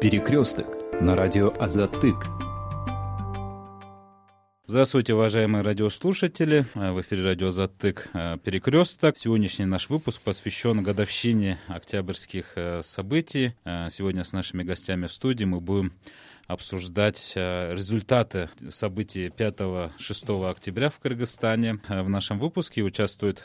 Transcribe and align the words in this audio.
Перекресток 0.00 0.68
на 1.00 1.16
радио 1.16 1.52
Азатык. 1.58 2.28
Здравствуйте, 4.64 5.14
уважаемые 5.14 5.64
радиослушатели. 5.64 6.66
В 6.74 7.00
эфире 7.00 7.24
радио 7.24 7.50
«Затык. 7.50 8.08
Перекресток». 8.44 9.18
Сегодняшний 9.18 9.64
наш 9.64 9.88
выпуск 9.88 10.22
посвящен 10.22 10.84
годовщине 10.84 11.58
октябрьских 11.66 12.52
э, 12.54 12.80
событий. 12.82 13.56
Э, 13.64 13.88
сегодня 13.90 14.22
с 14.22 14.32
нашими 14.32 14.62
гостями 14.62 15.08
в 15.08 15.12
студии 15.12 15.44
мы 15.44 15.60
будем 15.60 15.92
обсуждать 16.46 17.32
э, 17.34 17.74
результаты 17.74 18.50
событий 18.70 19.26
5-6 19.36 20.48
октября 20.48 20.90
в 20.90 21.00
Кыргызстане. 21.00 21.80
В 21.88 22.08
нашем 22.08 22.38
выпуске 22.38 22.82
участвует 22.82 23.44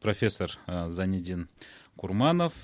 профессор 0.00 0.50
Занидин 0.88 1.50
Курманов, 2.00 2.54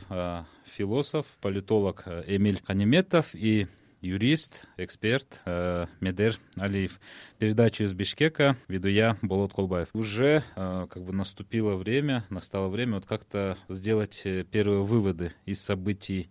философ, 0.64 1.26
политолог 1.42 2.08
Эмиль 2.26 2.58
Канеметов 2.58 3.34
и 3.34 3.66
юрист, 4.00 4.66
эксперт 4.78 5.42
э, 5.44 5.86
Медер 6.00 6.38
Алиев. 6.56 6.98
Передачу 7.36 7.84
из 7.84 7.92
Бишкека 7.92 8.56
веду 8.66 8.88
я, 8.88 9.18
Болот 9.20 9.52
Колбаев. 9.52 9.90
Уже 9.92 10.42
э, 10.54 10.86
как 10.88 11.04
бы 11.04 11.12
наступило 11.12 11.74
время, 11.74 12.24
настало 12.30 12.68
время 12.68 12.94
вот 12.94 13.04
как-то 13.04 13.58
сделать 13.68 14.22
э, 14.24 14.44
первые 14.44 14.82
выводы 14.82 15.32
из 15.44 15.60
событий 15.60 16.30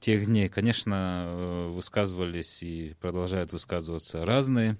тех 0.00 0.26
дней. 0.26 0.48
Конечно, 0.48 1.26
э, 1.26 1.68
высказывались 1.68 2.64
и 2.64 2.96
продолжают 3.00 3.52
высказываться 3.52 4.26
разные 4.26 4.78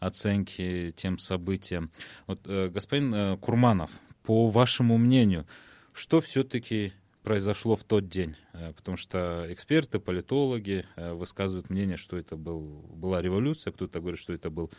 оценки 0.00 0.92
тем 0.96 1.18
событиям. 1.18 1.92
Вот, 2.26 2.40
э, 2.46 2.70
господин 2.70 3.14
э, 3.14 3.36
Курманов, 3.36 3.92
по 4.24 4.48
вашему 4.48 4.96
мнению, 4.98 5.46
что 5.92 6.20
все-таки 6.20 6.92
произошло 7.24 7.74
в 7.74 7.82
тот 7.82 8.08
день, 8.08 8.36
э, 8.52 8.72
потому 8.76 8.96
что 8.96 9.46
эксперты, 9.48 9.98
политологи 9.98 10.84
э, 10.94 11.14
высказывают 11.14 11.70
мнение, 11.70 11.96
что 11.96 12.16
это 12.16 12.36
был, 12.36 12.60
была 12.94 13.22
революция, 13.22 13.72
кто-то 13.72 13.98
говорит, 13.98 14.20
что 14.20 14.34
это 14.34 14.50
был 14.50 14.70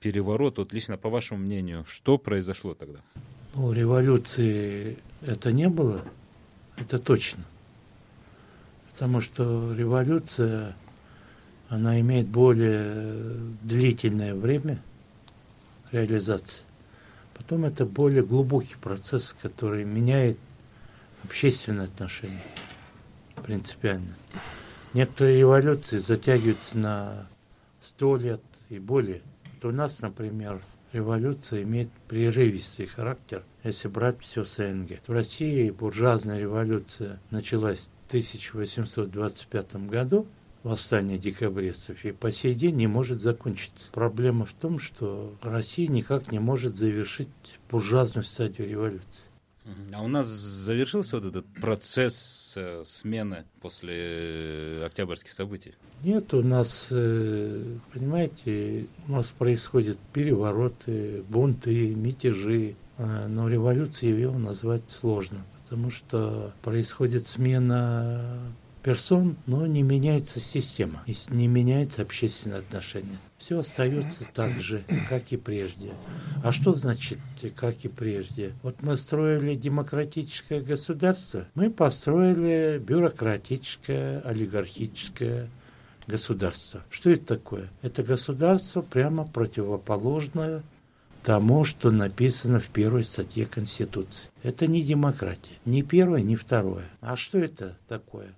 переворот. 0.00 0.58
Вот 0.58 0.72
лично 0.72 0.98
по 0.98 1.08
вашему 1.08 1.40
мнению, 1.40 1.84
что 1.86 2.18
произошло 2.18 2.74
тогда? 2.74 2.98
Ну, 3.54 3.72
революции 3.72 4.98
это 5.22 5.52
не 5.52 5.68
было, 5.68 6.02
это 6.76 6.98
точно. 6.98 7.44
Потому 8.92 9.20
что 9.20 9.72
революция, 9.72 10.76
она 11.68 12.00
имеет 12.00 12.26
более 12.26 13.34
длительное 13.62 14.34
время 14.34 14.82
реализации. 15.92 16.64
Потом 17.34 17.64
это 17.64 17.86
более 17.86 18.24
глубокий 18.24 18.76
процесс, 18.80 19.34
который 19.40 19.84
меняет 19.84 20.38
общественные 21.24 21.86
отношения 21.86 22.42
принципиально. 23.44 24.14
Некоторые 24.94 25.38
революции 25.40 25.98
затягиваются 25.98 26.78
на 26.78 27.26
сто 27.82 28.16
лет 28.16 28.40
и 28.70 28.78
более. 28.78 29.22
Вот 29.54 29.70
у 29.70 29.72
нас, 29.72 30.00
например, 30.00 30.60
революция 30.92 31.62
имеет 31.62 31.90
прерывистый 32.08 32.86
характер, 32.86 33.42
если 33.62 33.88
брать 33.88 34.20
все 34.20 34.44
СНГ. 34.44 35.00
В 35.06 35.12
России 35.12 35.70
буржуазная 35.70 36.38
революция 36.38 37.20
началась 37.30 37.90
в 38.04 38.08
1825 38.08 39.76
году, 39.88 40.26
восстание 40.62 41.18
декабристов, 41.18 42.04
и 42.04 42.12
по 42.12 42.30
сей 42.30 42.54
день 42.54 42.76
не 42.76 42.86
может 42.86 43.20
закончиться. 43.20 43.90
Проблема 43.92 44.46
в 44.46 44.52
том, 44.52 44.78
что 44.78 45.36
Россия 45.42 45.88
никак 45.88 46.32
не 46.32 46.38
может 46.38 46.78
завершить 46.78 47.28
буржуазную 47.70 48.24
стадию 48.24 48.68
революции. 48.68 49.33
А 49.92 50.02
у 50.02 50.08
нас 50.08 50.26
завершился 50.26 51.16
вот 51.16 51.24
этот 51.26 51.46
процесс 51.60 52.52
э, 52.56 52.82
смены 52.84 53.44
после 53.60 53.94
э, 53.96 54.84
октябрьских 54.84 55.32
событий? 55.32 55.72
Нет, 56.02 56.34
у 56.34 56.42
нас, 56.42 56.88
э, 56.90 57.76
понимаете, 57.92 58.88
у 59.08 59.12
нас 59.12 59.28
происходят 59.28 59.98
перевороты, 60.12 61.24
бунты, 61.28 61.94
мятежи, 61.94 62.76
но 62.98 63.48
революцией 63.48 64.20
его 64.20 64.38
назвать 64.38 64.88
сложно, 64.88 65.38
потому 65.62 65.90
что 65.90 66.52
происходит 66.62 67.26
смена 67.26 68.54
персон, 68.84 69.36
но 69.46 69.66
не 69.66 69.82
меняется 69.82 70.38
система, 70.38 71.02
не 71.30 71.48
меняются 71.48 72.02
общественные 72.02 72.58
отношения. 72.58 73.18
Все 73.38 73.58
остается 73.58 74.24
так 74.32 74.60
же, 74.60 74.84
как 75.08 75.32
и 75.32 75.36
прежде. 75.36 75.90
А 76.44 76.52
что 76.52 76.74
значит, 76.74 77.18
как 77.56 77.82
и 77.84 77.88
прежде? 77.88 78.52
Вот 78.62 78.82
мы 78.82 78.96
строили 78.96 79.54
демократическое 79.54 80.60
государство, 80.60 81.46
мы 81.54 81.70
построили 81.70 82.78
бюрократическое, 82.78 84.20
олигархическое 84.20 85.48
государство. 86.06 86.82
Что 86.90 87.10
это 87.10 87.24
такое? 87.24 87.70
Это 87.80 88.02
государство 88.02 88.82
прямо 88.82 89.26
противоположное 89.26 90.62
тому, 91.22 91.64
что 91.64 91.90
написано 91.90 92.60
в 92.60 92.68
первой 92.68 93.02
статье 93.02 93.46
Конституции. 93.46 94.30
Это 94.42 94.66
не 94.66 94.82
демократия. 94.82 95.54
Ни 95.64 95.80
первое, 95.80 96.20
ни 96.20 96.36
второе. 96.36 96.84
А 97.00 97.16
что 97.16 97.38
это 97.38 97.78
такое? 97.88 98.34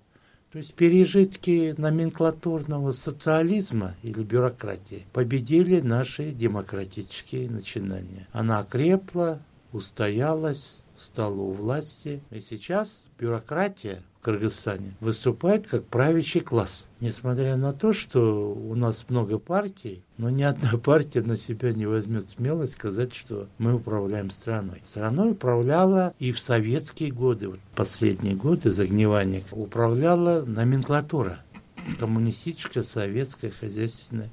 То 0.57 0.61
есть 0.61 0.73
пережитки 0.73 1.75
номенклатурного 1.77 2.93
социализма 2.93 3.95
или 4.03 4.23
бюрократии 4.23 5.05
победили 5.13 5.83
наши 5.83 6.31
демократические 6.31 7.51
начинания. 7.51 8.27
Она 8.33 8.65
крепла, 8.65 9.43
устоялась, 9.73 10.83
стала 10.99 11.41
у 11.41 11.53
власти. 11.53 12.23
И 12.31 12.41
сейчас 12.41 13.07
бюрократия 13.19 14.03
Кыргызстане 14.27 14.97
выступает 14.99 15.69
как 15.69 15.85
правящий 15.85 16.41
класс. 16.41 16.87
Несмотря 16.99 17.55
на 17.55 17.73
то, 17.73 17.93
что 17.93 18.53
у 18.53 18.75
нас 18.75 19.05
много 19.09 19.39
партий, 19.39 20.03
но 20.19 20.31
ни 20.31 20.43
одна 20.43 20.77
партия 20.85 21.23
на 21.23 21.37
себя 21.37 21.73
не 21.73 21.87
возьмет 21.87 22.29
смелость 22.29 22.73
сказать, 22.73 23.15
что 23.15 23.47
мы 23.59 23.75
управляем 23.75 24.33
страной. 24.33 24.83
Страной 24.85 25.31
управляла 25.31 26.13
и 26.19 26.33
в 26.33 26.41
советские 26.41 27.13
годы, 27.13 27.51
вот 27.51 27.61
последние 27.77 28.35
годы 28.35 28.73
загнивания, 28.73 29.45
управляла 29.53 30.45
номенклатура 30.45 31.39
коммунистическая, 32.01 32.83
советская, 32.83 33.53
хозяйственная 33.53 34.33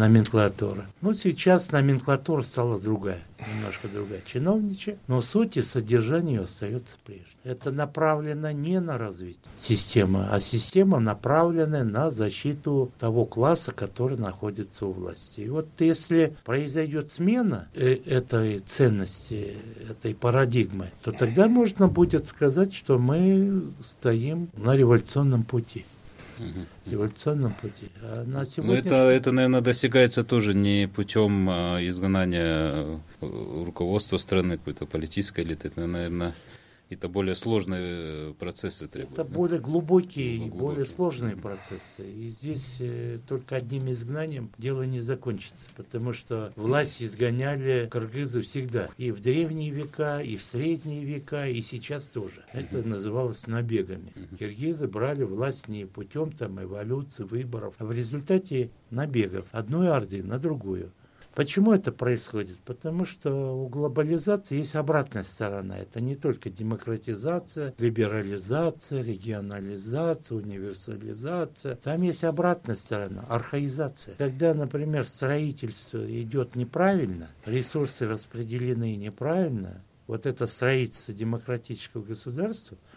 номенклатура. 0.00 0.86
Ну, 1.02 1.12
сейчас 1.12 1.72
номенклатура 1.72 2.42
стала 2.42 2.80
другая, 2.80 3.20
немножко 3.54 3.86
другая, 3.86 4.22
чиновничья, 4.24 4.96
но 5.08 5.20
суть 5.20 5.58
и 5.58 5.62
содержание 5.62 6.40
остается 6.40 6.96
прежним. 7.04 7.26
Это 7.44 7.70
направлено 7.70 8.50
не 8.50 8.80
на 8.80 8.96
развитие 8.96 9.44
системы, 9.56 10.26
а 10.30 10.40
система 10.40 11.00
направлена 11.00 11.84
на 11.84 12.10
защиту 12.10 12.92
того 12.98 13.26
класса, 13.26 13.72
который 13.72 14.18
находится 14.18 14.86
у 14.86 14.92
власти. 14.92 15.40
И 15.40 15.48
вот 15.48 15.68
если 15.78 16.34
произойдет 16.44 17.10
смена 17.10 17.68
э, 17.74 17.96
этой 18.06 18.60
ценности, 18.60 19.56
этой 19.88 20.14
парадигмы, 20.14 20.90
то 21.02 21.12
тогда 21.12 21.46
можно 21.48 21.88
будет 21.88 22.26
сказать, 22.26 22.72
что 22.74 22.98
мы 22.98 23.64
стоим 23.82 24.48
на 24.56 24.76
революционном 24.76 25.44
пути 25.44 25.84
революционном 26.86 27.54
пути. 27.54 27.88
А 28.02 28.24
на 28.24 28.46
сегодня... 28.46 28.76
это, 28.76 28.94
это, 28.94 29.32
наверное, 29.32 29.60
достигается 29.60 30.24
тоже 30.24 30.54
не 30.54 30.88
путем 30.88 31.48
а, 31.48 31.78
изгнания 31.80 32.44
э, 32.50 32.98
руководства 33.20 34.16
страны, 34.18 34.58
какой-то 34.58 34.86
политической 34.86 35.44
элиты. 35.44 35.68
Это, 35.68 35.86
наверное, 35.86 36.34
это 36.94 37.08
более 37.08 37.34
сложные 37.34 38.34
процессы 38.34 38.88
требуют. 38.88 39.12
Это 39.12 39.24
да? 39.24 39.34
более 39.34 39.60
глубокие 39.60 40.46
и 40.46 40.50
более 40.50 40.84
сложные 40.84 41.36
процессы. 41.36 42.00
И 42.00 42.28
здесь 42.28 42.76
э, 42.80 43.18
только 43.28 43.56
одним 43.56 43.90
изгнанием 43.90 44.50
дело 44.58 44.82
не 44.82 45.00
закончится, 45.00 45.68
потому 45.76 46.12
что 46.12 46.52
власть 46.56 47.02
изгоняли 47.02 47.88
кыргызы 47.90 48.42
всегда. 48.42 48.88
И 48.98 49.12
в 49.12 49.20
древние 49.20 49.70
века, 49.70 50.20
и 50.20 50.36
в 50.36 50.42
средние 50.42 51.04
века, 51.04 51.46
и 51.46 51.62
сейчас 51.62 52.06
тоже. 52.06 52.44
Это 52.52 52.86
называлось 52.86 53.46
набегами. 53.46 54.12
Киргизы 54.38 54.88
брали 54.88 55.22
власть 55.22 55.68
не 55.68 55.84
путем 55.84 56.32
там 56.32 56.60
эволюции, 56.60 57.22
выборов, 57.22 57.74
а 57.78 57.84
в 57.84 57.92
результате 57.92 58.70
набегов 58.90 59.46
одной 59.52 59.90
орды 59.90 60.22
на 60.22 60.38
другую. 60.38 60.92
Почему 61.34 61.72
это 61.72 61.92
происходит? 61.92 62.58
Потому 62.64 63.04
что 63.04 63.30
у 63.56 63.68
глобализации 63.68 64.56
есть 64.56 64.74
обратная 64.74 65.24
сторона. 65.24 65.78
Это 65.78 66.00
не 66.00 66.16
только 66.16 66.50
демократизация, 66.50 67.74
либерализация, 67.78 69.02
регионализация, 69.02 70.36
универсализация. 70.36 71.76
Там 71.76 72.02
есть 72.02 72.24
обратная 72.24 72.76
сторона, 72.76 73.24
архаизация. 73.28 74.14
Когда, 74.18 74.54
например, 74.54 75.06
строительство 75.06 76.04
идет 76.04 76.56
неправильно, 76.56 77.28
ресурсы 77.46 78.08
распределены 78.08 78.96
неправильно, 78.96 79.82
вот 80.06 80.26
это 80.26 80.46
строительство 80.46 81.14
демократического 81.14 82.02
государства– 82.02 82.76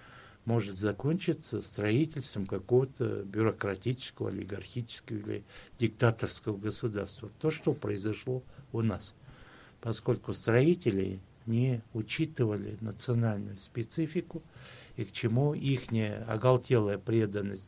может 0.46 0.76
закончиться 0.76 1.62
строительством 1.62 2.46
какого-то 2.46 3.24
бюрократического, 3.24 4.30
олигархического 4.30 5.18
или 5.18 5.44
диктаторского 5.80 6.58
государства. 6.58 7.30
То, 7.40 7.50
что 7.50 7.74
произошло 7.74 8.44
у 8.72 8.82
нас. 8.82 9.14
Поскольку 9.82 10.34
строители 10.34 11.20
не 11.46 11.82
учитывали 11.94 12.78
национальную 12.82 13.58
специфику 13.58 14.42
и 14.96 15.04
к 15.04 15.12
чему 15.12 15.54
их 15.54 15.84
оголтелая 16.28 16.98
преданность 16.98 17.64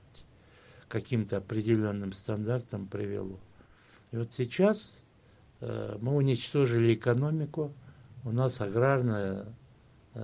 каким-то 0.87 1.37
определенным 1.37 2.13
стандартам 2.13 2.87
привело. 2.87 3.39
И 4.11 4.17
вот 4.17 4.33
сейчас 4.33 5.01
э, 5.59 5.97
мы 5.99 6.15
уничтожили 6.15 6.93
экономику, 6.93 7.73
у 8.23 8.31
нас 8.31 8.61
аграрная 8.61 9.45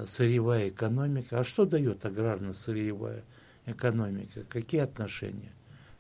сырьевая 0.08 0.70
экономика. 0.70 1.40
А 1.40 1.44
что 1.44 1.66
дает 1.66 2.06
аграрно-сырьевая 2.06 3.24
экономика? 3.66 4.44
Какие 4.50 4.82
отношения? 4.82 5.52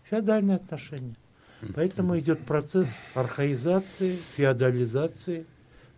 Феодальные 0.10 0.58
отношения. 0.58 1.16
Поэтому 1.76 2.18
идет 2.18 2.40
процесс 2.40 2.96
архаизации, 3.14 4.18
феодализации, 4.36 5.46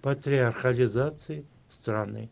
патриархализации 0.01 1.45
страны. 1.69 2.29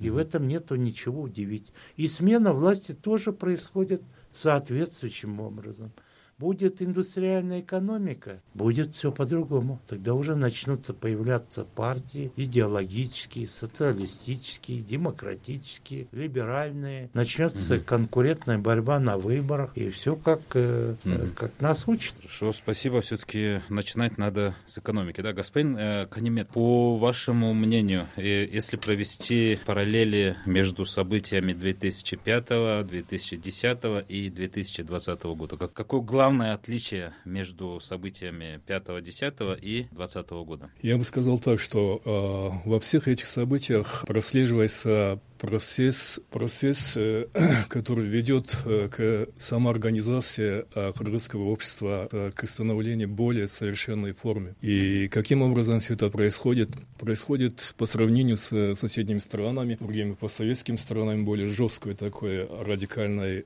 И 0.00 0.08
в 0.10 0.16
этом 0.16 0.46
нету 0.46 0.76
ничего 0.76 1.22
удивительного. 1.22 1.76
И 1.96 2.06
смена 2.06 2.52
власти 2.52 2.92
тоже 2.92 3.32
происходит 3.32 4.02
соответствующим 4.32 5.40
образом 5.40 5.92
будет 6.38 6.80
индустриальная 6.80 7.60
экономика, 7.60 8.40
будет 8.54 8.94
все 8.94 9.10
по-другому. 9.10 9.80
Тогда 9.88 10.14
уже 10.14 10.36
начнутся 10.36 10.94
появляться 10.94 11.64
партии 11.64 12.32
идеологические, 12.36 13.48
социалистические, 13.48 14.82
демократические, 14.82 16.06
либеральные. 16.12 17.10
Начнется 17.12 17.76
угу. 17.76 17.84
конкурентная 17.84 18.58
борьба 18.58 19.00
на 19.00 19.18
выборах, 19.18 19.72
и 19.74 19.90
все 19.90 20.14
как, 20.16 20.40
угу. 20.54 21.28
как 21.34 21.52
нас 21.60 21.88
учат. 21.88 22.16
Хорошо, 22.18 22.52
спасибо. 22.52 23.00
Все-таки 23.00 23.60
начинать 23.68 24.16
надо 24.18 24.54
с 24.66 24.78
экономики. 24.78 25.20
Да, 25.20 25.32
господин 25.32 25.76
э, 25.76 26.06
Канемет, 26.06 26.48
по 26.48 26.96
вашему 26.96 27.52
мнению, 27.52 28.06
э, 28.16 28.46
если 28.46 28.76
провести 28.76 29.58
параллели 29.66 30.36
между 30.46 30.84
событиями 30.84 31.52
2005, 31.52 32.86
2010 32.86 34.04
и 34.08 34.30
2020 34.30 35.22
года, 35.24 35.56
какой 35.56 36.00
главный 36.02 36.27
главное 36.28 36.52
отличие 36.52 37.14
между 37.24 37.80
событиями 37.80 38.60
5, 38.66 39.02
10 39.02 39.34
и 39.62 39.88
20 39.92 40.30
года? 40.44 40.70
Я 40.82 40.98
бы 40.98 41.04
сказал 41.04 41.38
так, 41.38 41.58
что 41.58 42.02
э, 42.04 42.68
во 42.68 42.78
всех 42.80 43.08
этих 43.08 43.24
событиях 43.24 44.04
прослеживается 44.06 45.22
процесс, 45.38 46.20
процесс 46.30 46.96
э, 46.96 47.26
который 47.68 48.06
ведет 48.06 48.56
э, 48.64 48.88
к 48.90 49.28
самоорганизации 49.38 50.66
э, 50.74 50.92
кыргызского 50.96 51.44
общества, 51.44 52.08
к 52.34 52.46
становлению 52.46 53.08
более 53.08 53.48
совершенной 53.48 54.12
формы. 54.12 54.54
И 54.60 55.08
каким 55.08 55.42
образом 55.42 55.80
все 55.80 55.94
это 55.94 56.10
происходит? 56.10 56.70
Происходит 56.98 57.74
по 57.76 57.86
сравнению 57.86 58.36
с 58.36 58.74
соседними 58.74 59.18
странами, 59.18 59.76
другими 59.80 60.14
постсоветскими 60.14 60.76
странами, 60.76 61.22
более 61.22 61.46
жесткой 61.46 61.94
такой 61.94 62.46
радикальной 62.46 63.44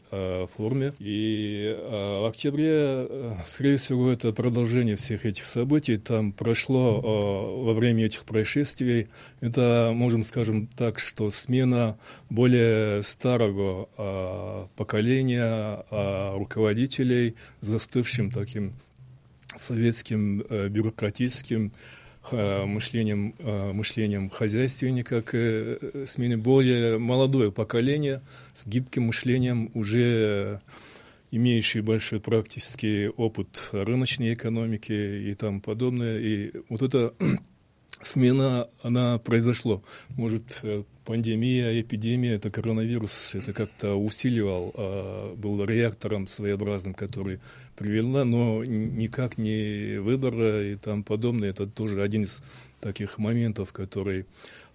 форме. 0.56 0.94
И 0.98 1.76
в 1.78 2.28
октябре, 2.28 3.36
скорее 3.46 3.76
всего, 3.76 4.10
это 4.10 4.32
продолжение 4.32 4.96
всех 4.96 5.26
этих 5.26 5.44
событий. 5.44 5.96
Там 5.96 6.32
прошло 6.32 7.00
во 7.00 7.74
время 7.74 8.06
этих 8.06 8.24
происшествий, 8.24 9.08
это, 9.40 9.92
можем 9.94 10.22
скажем 10.22 10.66
так, 10.66 10.98
что 10.98 11.30
смена 11.30 11.81
более 12.31 13.02
старого 13.02 13.88
а, 13.96 14.69
поколения 14.76 15.44
а, 15.90 16.37
руководителей, 16.37 17.34
застывшим 17.61 18.31
таким 18.31 18.75
советским 19.55 20.43
э, 20.49 20.69
бюрократическим 20.69 21.73
мышлением, 22.31 23.34
мышлением 23.75 24.31
хозяйственника 24.31 25.23
к 25.23 25.31
э, 25.34 26.06
смене 26.06 26.37
более 26.37 26.96
молодое 26.99 27.50
поколение 27.50 28.23
с 28.55 28.64
гибким 28.64 29.08
мышлением, 29.08 29.70
уже 29.75 30.61
имеющий 31.32 31.81
большой 31.81 32.20
практический 32.20 33.08
опыт 33.08 33.70
рыночной 33.73 34.35
экономики 34.35 34.93
и 34.93 35.35
тому 35.35 35.61
подобное. 35.61 36.20
И 36.20 36.52
вот 36.69 36.82
эта 36.82 37.14
смена, 38.02 38.69
она 38.82 39.19
произошла. 39.19 39.81
Может, 40.10 40.60
э, 40.62 40.82
пандемия, 41.04 41.81
эпидемия, 41.81 42.34
это 42.34 42.50
коронавирус, 42.50 43.34
это 43.34 43.52
как-то 43.52 43.94
усиливал, 43.94 44.72
а, 44.76 45.34
был 45.34 45.64
реактором 45.64 46.26
своеобразным, 46.26 46.94
который 46.94 47.40
привела, 47.76 48.25
но 48.25 48.64
никак 48.64 49.38
не 49.38 49.99
выбора 49.99 50.72
и 50.72 50.76
там 50.76 51.02
подобное. 51.02 51.50
Это 51.50 51.66
тоже 51.66 52.02
один 52.02 52.22
из 52.22 52.43
таких 52.81 53.19
моментов, 53.19 53.72
который 53.72 54.26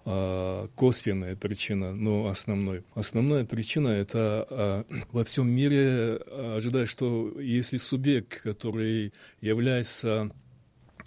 а, 0.06 0.68
косвенная 0.75 1.35
причина, 1.35 1.94
но 1.94 2.27
основной. 2.27 2.83
Основная 2.95 3.45
причина 3.45 3.89
это 3.89 4.47
а, 4.50 4.85
во 5.12 5.24
всем 5.24 5.50
мире 5.50 6.19
ожидая, 6.56 6.85
что 6.85 7.39
если 7.39 7.77
субъект, 7.77 8.41
который 8.41 9.13
является 9.41 10.31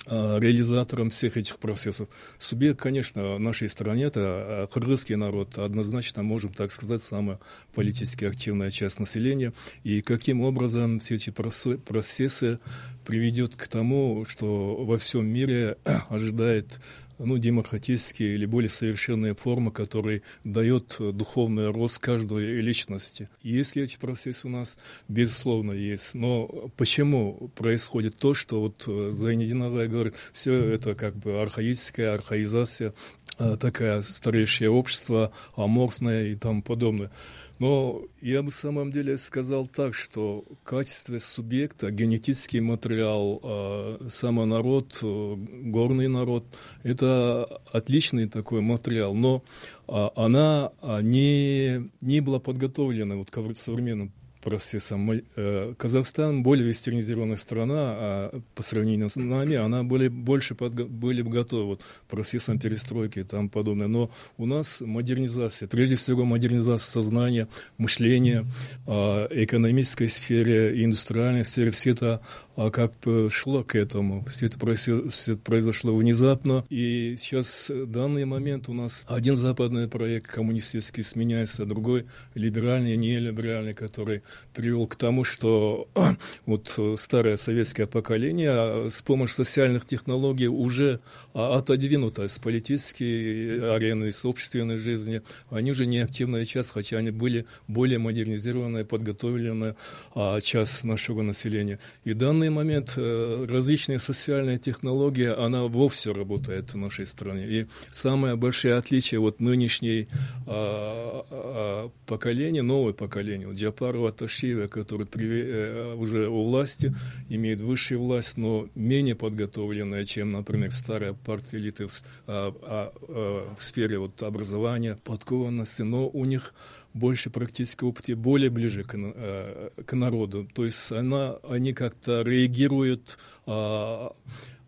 реализатором 0.07 1.11
всех 1.11 1.37
этих 1.37 1.59
процессов. 1.59 2.09
Субъект, 2.39 2.81
конечно, 2.81 3.37
в 3.37 3.41
нашей 3.41 3.69
стране 3.69 4.05
это 4.05 4.21
э, 4.21 4.67
кыргызский 4.73 5.15
народ, 5.17 5.59
однозначно, 5.59 6.23
можем 6.23 6.53
так 6.53 6.73
сказать, 6.73 7.03
самая 7.03 7.39
политически 7.75 8.25
активная 8.25 8.71
часть 8.71 8.99
населения. 8.99 9.53
И 9.85 10.01
каким 10.01 10.41
образом 10.41 11.01
все 11.01 11.17
эти 11.17 11.31
процессы 11.31 12.59
приведет 13.05 13.57
к 13.57 13.69
тому, 13.69 14.25
что 14.27 14.85
во 14.85 14.97
всем 14.97 15.27
мире 15.27 15.77
ожидает 16.09 16.81
ну, 17.25 17.39
демократические 17.39 18.35
или 18.35 18.47
более 18.47 18.71
совершенные 18.71 19.35
формы, 19.35 19.71
которые 19.71 20.23
дает 20.45 20.97
духовный 20.99 21.71
рост 21.71 21.99
каждой 21.99 22.61
личности. 22.61 23.29
Если 23.43 23.83
эти 23.83 23.99
процессы 23.99 24.47
у 24.47 24.51
нас, 24.51 24.79
безусловно, 25.09 25.73
есть. 25.73 26.15
Но 26.15 26.47
почему 26.77 27.51
происходит 27.57 28.17
то, 28.17 28.35
что 28.35 28.61
вот 28.61 29.13
Зайнединовая 29.15 29.87
говорит, 29.87 30.15
все 30.33 30.55
это 30.55 30.95
как 30.95 31.17
бы 31.17 31.41
архаическая 31.41 32.15
архаизация, 32.15 32.95
а, 33.39 33.57
такая 33.57 34.03
старейшее 34.03 34.71
общество, 34.71 35.33
аморфное 35.57 36.29
и 36.29 36.35
тому 36.35 36.63
подобное. 36.63 37.11
Но 37.61 38.01
я 38.23 38.43
бы 38.43 38.51
в 38.51 38.55
самом 38.55 38.91
деле 38.91 39.19
сказал 39.19 39.67
так, 39.67 39.93
что 39.95 40.45
качество 40.65 41.19
субъекта, 41.19 41.91
генетический 41.91 42.61
материал, 42.61 43.39
э, 43.43 44.09
самый 44.09 44.47
народ, 44.47 44.99
э, 45.03 45.37
горный 45.65 46.09
народ, 46.09 46.47
это 46.85 47.45
отличный 47.71 48.29
такой 48.29 48.63
материал, 48.63 49.15
но 49.15 49.43
э, 49.89 50.09
она 50.17 50.73
не, 51.03 51.91
не 52.01 52.21
была 52.21 52.41
подготовлена 52.41 53.17
вот 53.17 53.31
к 53.31 53.55
современному 53.55 54.11
процессом. 54.41 55.11
Э, 55.37 55.75
Казахстан 55.77 56.43
более 56.43 56.67
вестернизированная 56.67 57.37
страна, 57.37 57.75
а 57.77 58.41
по 58.55 58.63
сравнению 58.63 59.09
с 59.09 59.17
нами, 59.17 59.57
она 59.57 59.83
более, 59.83 60.11
больше 60.11 60.55
подго- 60.55 60.87
были 60.89 61.23
бы 61.23 61.31
готовы 61.31 61.65
вот, 61.65 61.83
процессом 62.09 62.59
перестройки 62.59 63.21
и 63.21 63.23
тому 63.23 63.49
подобное. 63.49 63.87
Но 63.87 64.11
у 64.37 64.47
нас 64.47 64.81
модернизация, 64.81 65.69
прежде 65.69 65.97
всего 65.97 66.25
модернизация 66.25 66.91
сознания, 66.91 67.49
мышления, 67.79 68.47
а, 68.87 69.27
экономической 69.31 70.09
сфере, 70.09 70.85
индустриальной 70.85 71.45
сфере, 71.45 71.71
все 71.71 71.91
это 71.91 72.21
а 72.61 72.71
как 72.71 72.93
шло 73.31 73.65
к 73.65 73.75
этому. 73.75 74.23
Все 74.27 74.47
это 74.47 74.59
произошло 74.59 75.97
внезапно. 75.97 76.67
И 76.69 77.17
сейчас 77.19 77.71
в 77.71 77.87
данный 77.87 78.27
момент 78.27 78.69
у 78.69 78.75
нас 78.75 79.07
один 79.09 79.35
западный 79.35 79.89
проект 79.89 80.27
коммунистический 80.27 81.03
сменяется, 81.03 81.65
другой 81.65 82.05
либеральный, 82.35 82.99
нелиберальный, 82.99 83.73
который 83.73 84.21
привел 84.55 84.87
к 84.87 84.97
тому, 84.97 85.25
что 85.25 85.89
вот 86.45 86.79
старое 86.97 87.39
советское 87.39 87.87
поколение 87.87 88.51
а 88.53 88.89
с 88.91 89.01
помощью 89.01 89.37
социальных 89.37 89.87
технологий 89.87 90.49
уже 90.49 91.01
отодвинуто 91.33 92.29
с 92.29 92.39
политической 92.39 93.75
арены, 93.75 94.13
с 94.13 94.23
общественной 94.27 94.77
жизни. 94.77 95.23
Они 95.49 95.71
уже 95.71 95.87
не 95.87 96.01
активная 96.01 96.45
часть, 96.45 96.73
хотя 96.73 96.99
они 96.99 97.11
были 97.11 97.47
более 97.69 97.99
модернизированная, 97.99 98.85
подготовленная 98.85 99.77
а, 100.15 100.43
часть 100.43 100.85
нашего 100.85 101.23
населения. 101.23 101.79
И 102.05 102.13
данный 102.13 102.50
данный 102.51 102.65
момент 102.65 102.95
э, 102.97 103.47
различные 103.49 103.99
социальные 103.99 104.59
технологии, 104.59 105.27
она 105.27 105.65
вовсе 105.65 106.13
работает 106.13 106.75
в 106.75 106.77
нашей 106.77 107.07
стране. 107.07 107.47
И 107.47 107.67
самое 107.91 108.37
большое 108.37 108.75
отличие 108.75 109.21
вот 109.21 109.41
нынешней 109.41 110.09
а, 110.47 111.25
а, 111.31 111.91
поколения, 112.07 112.63
новое 112.63 112.93
поколение, 112.93 113.47
вот 113.47 113.57
Джапарова 113.57 114.13
Ташиева, 114.13 114.67
который 114.67 115.07
при, 115.07 115.29
а, 115.29 115.95
уже 115.97 116.29
у 116.29 116.45
власти, 116.45 116.93
имеет 117.29 117.61
высшую 117.61 118.01
власть, 118.01 118.37
но 118.37 118.69
менее 118.75 119.15
подготовленная, 119.15 120.05
чем, 120.05 120.33
например, 120.33 120.73
старая 120.73 121.13
партия 121.13 121.59
элиты 121.59 121.87
в, 121.87 121.93
а, 122.27 122.53
а, 122.63 122.93
а, 123.09 123.55
в 123.59 123.63
сфере 123.63 123.99
вот, 123.99 124.23
образования, 124.23 124.99
подкованности, 125.05 125.83
но 125.83 126.09
у 126.09 126.25
них 126.25 126.55
больше 126.95 127.31
практического 127.31 127.89
опыта, 127.89 128.17
более 128.17 128.51
ближе 128.51 128.83
к, 128.85 128.95
э, 128.95 129.71
к 129.85 129.93
народу. 129.95 130.49
То 130.55 130.65
есть 130.65 130.93
она, 130.93 131.37
они 131.49 131.73
как-то 131.73 132.23
реагируют 132.23 133.19
э, 133.47 134.09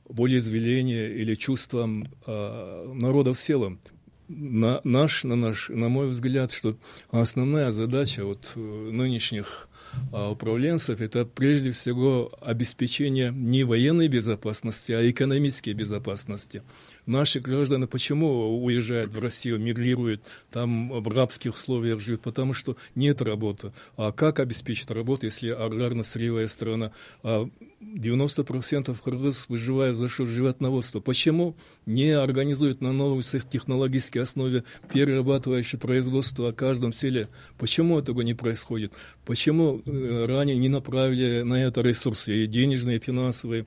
волеизъявления 0.08 1.08
или 1.08 1.34
чувствам 1.34 2.08
э, 2.26 2.92
народа 2.94 3.32
в 3.32 3.38
целом. 3.38 3.80
на, 4.28 4.80
наш, 4.84 5.24
на, 5.24 5.36
наш, 5.36 5.68
на 5.68 5.88
мой 5.88 6.06
взгляд, 6.06 6.52
что 6.52 6.76
основная 7.10 7.70
задача 7.70 8.24
вот 8.24 8.52
э, 8.56 8.60
нынешних 8.60 9.68
а, 10.10 10.30
управленцев– 10.30 11.00
это 11.02 11.26
прежде 11.26 11.70
всего 11.70 12.32
обеспечение 12.40 13.30
не 13.30 13.64
военной 13.64 14.08
безопасности, 14.08 14.92
а 14.92 15.10
экономической 15.10 15.74
безопасности 15.74 16.62
наши 17.06 17.40
граждане 17.40 17.86
почему 17.86 18.62
уезжают 18.64 19.12
в 19.12 19.18
Россию, 19.20 19.58
мигрируют, 19.58 20.22
там 20.50 20.90
в 20.90 21.08
рабских 21.08 21.54
условиях 21.54 22.00
живут? 22.00 22.22
Потому 22.22 22.52
что 22.52 22.76
нет 22.94 23.22
работы. 23.22 23.72
А 23.96 24.12
как 24.12 24.40
обеспечить 24.40 24.90
работу, 24.90 25.26
если 25.26 25.50
аграрно-сырьевая 25.50 26.48
страна? 26.48 26.92
А 27.22 27.48
90% 27.82 28.96
кыргыз 29.02 29.48
выживает 29.48 29.96
за 29.96 30.08
счет 30.08 30.28
животноводства. 30.28 31.00
Почему 31.00 31.56
не 31.84 32.10
организуют 32.10 32.80
на 32.80 32.92
новой 32.92 33.22
технологической 33.22 34.22
основе 34.22 34.64
перерабатывающее 34.92 35.80
производство 35.80 36.50
о 36.50 36.52
каждом 36.52 36.92
селе? 36.92 37.28
Почему 37.58 37.98
этого 37.98 38.22
не 38.22 38.34
происходит? 38.34 38.92
Почему 39.24 39.82
э, 39.84 40.24
ранее 40.26 40.56
не 40.56 40.68
направили 40.68 41.42
на 41.42 41.54
это 41.54 41.80
ресурсы, 41.80 42.44
и 42.44 42.46
денежные, 42.46 42.98
и 42.98 43.00
финансовые? 43.00 43.66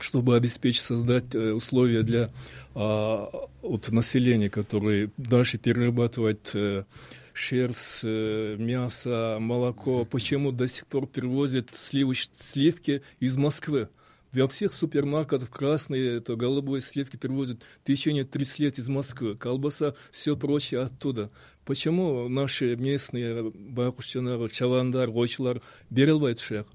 Чтобы 0.00 0.36
обеспечить, 0.36 0.82
создать 0.82 1.34
э, 1.34 1.52
условия 1.52 2.02
для 2.02 2.30
а, 2.74 3.30
вот, 3.62 3.90
населения, 3.90 4.50
которые 4.50 5.10
дальше 5.16 5.58
перерабатывать 5.58 6.50
э, 6.54 6.84
шерсть, 7.32 8.00
э, 8.04 8.56
мясо, 8.58 9.38
молоко. 9.40 10.04
Почему 10.04 10.52
до 10.52 10.66
сих 10.66 10.86
пор 10.86 11.06
перевозят 11.06 11.74
сливоч, 11.74 12.28
сливки 12.32 13.02
из 13.20 13.36
Москвы? 13.36 13.88
Во 14.32 14.48
всех 14.48 14.74
супермаркетах 14.74 15.50
красные, 15.50 16.16
это 16.16 16.36
голубые 16.36 16.82
сливки 16.82 17.16
перевозят 17.16 17.62
в 17.62 17.86
течение 17.86 18.24
30 18.24 18.58
лет 18.58 18.78
из 18.78 18.88
Москвы. 18.88 19.34
Колбаса, 19.34 19.94
все 20.10 20.36
прочее 20.36 20.80
оттуда. 20.82 21.30
Почему 21.64 22.28
наши 22.28 22.76
местные 22.76 23.50
бакушчанар, 23.50 24.50
чаландар, 24.50 25.10
очлар 25.10 25.62
берелвают 25.90 26.38
шех? 26.38 26.66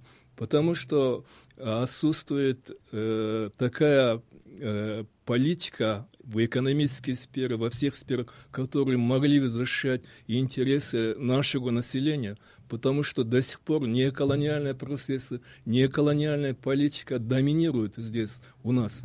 Потому 0.42 0.74
что 0.74 1.24
отсутствует 1.60 2.72
э, 2.92 3.52
такая 3.58 4.24
э, 4.60 5.04
политика 5.24 6.08
в 6.24 6.44
экономической 6.44 7.14
сфере, 7.14 7.58
во 7.58 7.70
всех 7.70 7.96
сферах, 7.96 8.34
которые 8.50 8.98
могли 8.98 9.40
бы 9.40 9.48
защищать 9.48 10.02
интересы 10.26 11.14
нашего 11.20 11.70
населения, 11.70 12.38
потому 12.70 13.04
что 13.04 13.24
до 13.24 13.40
сих 13.44 13.60
пор 13.60 13.88
неоколониальные 13.88 14.74
процессы, 14.74 15.42
неоколониальная 15.68 16.56
политика 16.56 17.20
доминируют 17.20 17.98
здесь 17.98 18.42
у 18.64 18.72
нас. 18.72 19.04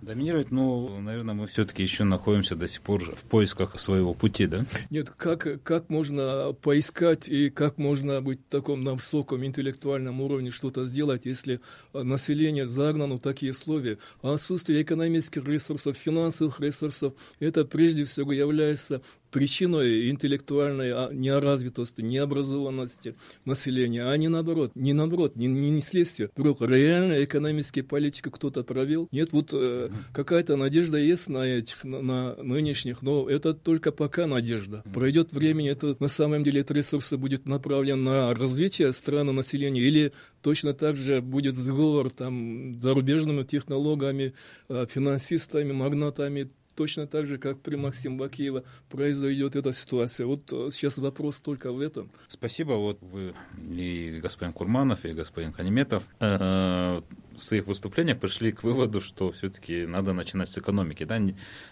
Доминирует, 0.00 0.50
ну, 0.50 1.00
наверное, 1.00 1.34
мы 1.34 1.46
все-таки 1.46 1.82
еще 1.82 2.04
находимся 2.04 2.56
до 2.56 2.66
сих 2.68 2.82
пор 2.82 3.14
в 3.14 3.24
поисках 3.24 3.78
своего 3.80 4.14
пути, 4.14 4.46
да? 4.46 4.64
Нет, 4.90 5.10
как, 5.10 5.62
как 5.62 5.88
можно 5.88 6.52
поискать 6.62 7.28
и 7.28 7.50
как 7.50 7.78
можно 7.78 8.20
быть 8.20 8.40
в 8.40 8.50
таком 8.50 8.84
на 8.84 8.94
высоком 8.94 9.44
интеллектуальном 9.44 10.20
уровне 10.20 10.50
что-то 10.50 10.84
сделать, 10.84 11.26
если 11.26 11.60
население 11.92 12.66
загнано 12.66 13.16
в 13.16 13.20
такие 13.20 13.52
условия? 13.52 13.98
Отсутствие 14.22 14.82
экономических 14.82 15.46
ресурсов, 15.46 15.96
финансовых 15.96 16.60
ресурсов, 16.60 17.14
это 17.40 17.64
прежде 17.64 18.04
всего 18.04 18.32
является 18.32 19.02
причиной 19.30 20.10
интеллектуальной 20.10 20.90
а, 20.92 21.10
неразвитости, 21.12 22.02
необразованности 22.02 23.14
населения, 23.44 24.04
а 24.04 24.16
не 24.16 24.28
наоборот, 24.28 24.72
не 24.74 24.92
наоборот, 24.92 25.36
не, 25.36 25.46
не, 25.46 25.70
не 25.70 25.80
следствие. 25.80 26.30
Вдруг 26.34 26.60
реально 26.62 27.22
экономические 27.24 27.84
политики 27.84 28.30
кто-то 28.30 28.62
провел. 28.62 29.08
Нет, 29.12 29.32
вот 29.32 29.50
э, 29.52 29.87
какая-то 30.12 30.56
надежда 30.56 30.98
есть 30.98 31.28
на 31.28 31.44
этих, 31.44 31.84
на, 31.84 32.02
на 32.02 32.42
нынешних, 32.42 33.02
но 33.02 33.28
это 33.28 33.54
только 33.54 33.92
пока 33.92 34.26
надежда. 34.26 34.82
Пройдет 34.92 35.32
времени, 35.32 35.70
это 35.70 35.96
на 36.00 36.08
самом 36.08 36.44
деле 36.44 36.60
эти 36.60 36.72
ресурсы 36.72 37.16
будет 37.16 37.46
направлен 37.46 38.02
на 38.04 38.34
развитие 38.34 38.92
страны 38.92 39.32
населения 39.32 39.80
или 39.80 40.12
точно 40.42 40.72
так 40.72 40.96
же 40.96 41.20
будет 41.20 41.56
сговор 41.56 42.10
там 42.10 42.72
зарубежными 42.80 43.42
технологами, 43.42 44.34
э, 44.68 44.86
финансистами, 44.88 45.72
магнатами, 45.72 46.50
точно 46.78 47.08
так 47.08 47.26
же, 47.26 47.38
как 47.38 47.60
при 47.60 47.74
Максиме 47.74 48.16
Бакиева 48.16 48.62
произойдет 48.88 49.56
эта 49.56 49.72
ситуация. 49.72 50.26
Вот 50.28 50.52
э, 50.52 50.68
сейчас 50.70 50.98
вопрос 50.98 51.40
только 51.40 51.72
в 51.72 51.80
этом. 51.80 52.12
Спасибо. 52.28 52.74
Вот 52.74 52.98
вы 53.00 53.34
и 53.68 54.20
господин 54.22 54.52
Курманов, 54.52 55.04
и 55.04 55.12
господин 55.12 55.52
Ханиметов 55.52 56.04
э, 56.20 57.00
в 57.38 57.42
своих 57.42 57.66
выступлениях 57.66 58.18
пришли 58.18 58.52
к 58.52 58.62
выводу, 58.62 59.00
что 59.00 59.32
все-таки 59.32 59.86
надо 59.86 60.12
начинать 60.12 60.48
с 60.48 60.58
экономики. 60.58 61.04
Да? 61.04 61.18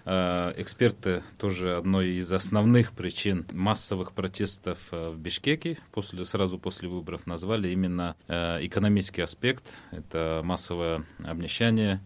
Э, 0.04 0.54
эксперты 0.56 1.22
тоже 1.38 1.76
одной 1.76 2.12
из 2.16 2.32
основных 2.32 2.92
причин 2.92 3.46
массовых 3.52 4.12
протестов 4.12 4.90
в 4.90 5.16
Бишкеке 5.18 5.78
после, 5.92 6.24
сразу 6.24 6.58
после 6.58 6.88
выборов 6.88 7.26
назвали 7.26 7.68
именно 7.68 8.16
экономический 8.28 9.22
аспект. 9.22 9.82
Это 9.92 10.40
массовое 10.44 11.04
обнищание 11.24 12.00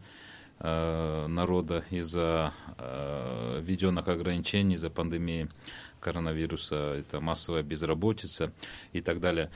Э, 0.62 1.26
народа 1.26 1.84
из-за 1.88 2.52
э, 2.76 3.60
введенных 3.62 4.06
ограничений, 4.08 4.74
из-за 4.74 4.90
пандемии 4.90 5.48
коронавируса, 6.00 6.96
это 6.98 7.18
массовая 7.22 7.62
безработица 7.62 8.52
и 8.92 9.00
так 9.00 9.20
далее. 9.20 9.50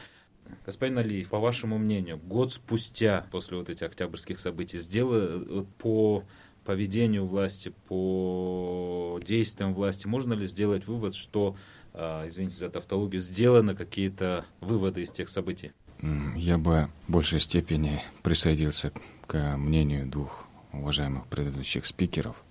Господин 0.67 0.99
Алиев, 0.99 1.29
по 1.29 1.39
вашему 1.39 1.79
мнению, 1.79 2.19
год 2.19 2.53
спустя 2.53 3.27
после 3.31 3.57
вот 3.57 3.69
этих 3.69 3.87
октябрьских 3.87 4.39
событий 4.39 4.79
сделали 4.79 5.67
по 5.79 6.25
поведению 6.65 7.27
власти, 7.27 7.73
по 7.89 9.21
действиям 9.27 9.75
власти, 9.75 10.07
можно 10.07 10.33
ли 10.33 10.47
сделать 10.47 10.87
вывод, 10.87 11.15
что, 11.15 11.57
э, 11.93 12.29
извините 12.29 12.57
за 12.57 12.71
тавтологию, 12.71 13.21
сделаны 13.21 13.75
какие-то 13.75 14.47
выводы 14.61 15.03
из 15.03 15.13
тех 15.13 15.29
событий? 15.29 15.73
Я 16.37 16.59
бы 16.59 16.89
в 17.07 17.13
большей 17.13 17.41
степени 17.41 18.03
присоединился 18.23 18.93
к 19.27 19.57
мнению 19.57 20.07
двух 20.07 20.47
уважаемых 20.73 21.27
предыдущих 21.27 21.85
спикеров, 21.85 22.43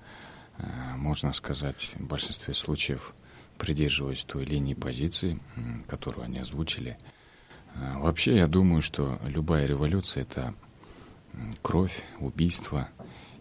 э, 0.58 0.64
можно 0.98 1.34
сказать, 1.34 1.94
в 1.96 2.06
большинстве 2.06 2.54
случаев 2.54 3.14
придерживаясь 3.58 4.24
той 4.24 4.46
линии 4.46 4.74
позиции, 4.74 5.40
которую 5.88 6.26
они 6.26 6.40
озвучили. 6.40 6.98
Э, 7.76 7.98
вообще, 7.98 8.38
я 8.38 8.48
думаю, 8.48 8.82
что 8.82 9.20
любая 9.26 9.66
революция– 9.66 10.24
это 10.24 10.54
кровь, 11.62 12.04
убийство. 12.20 12.90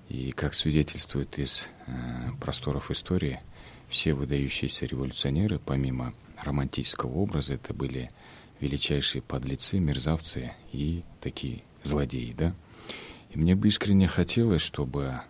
И, 0.09 0.33
как 0.33 0.55
свидетельствует 0.55 1.39
из 1.39 1.71
э, 1.87 1.93
просторов 2.41 2.91
истории, 2.91 3.41
все 3.89 4.15
выдающиеся 4.15 4.87
революционеры, 4.87 5.59
помимо 5.59 6.15
романтического 6.43 7.13
образа, 7.13 7.55
это 7.55 7.73
были 7.73 8.11
величайшие 8.61 9.23
подлецы, 9.23 9.79
мерзавцы 9.81 10.53
и 10.73 11.03
такие 11.21 11.63
злодеи, 11.83 12.35
да? 12.37 12.55
И 13.31 13.39
мне 13.39 13.55
бы 13.55 13.69
искренне 13.69 14.07
хотелось, 14.07 14.63
чтобы 14.63 15.21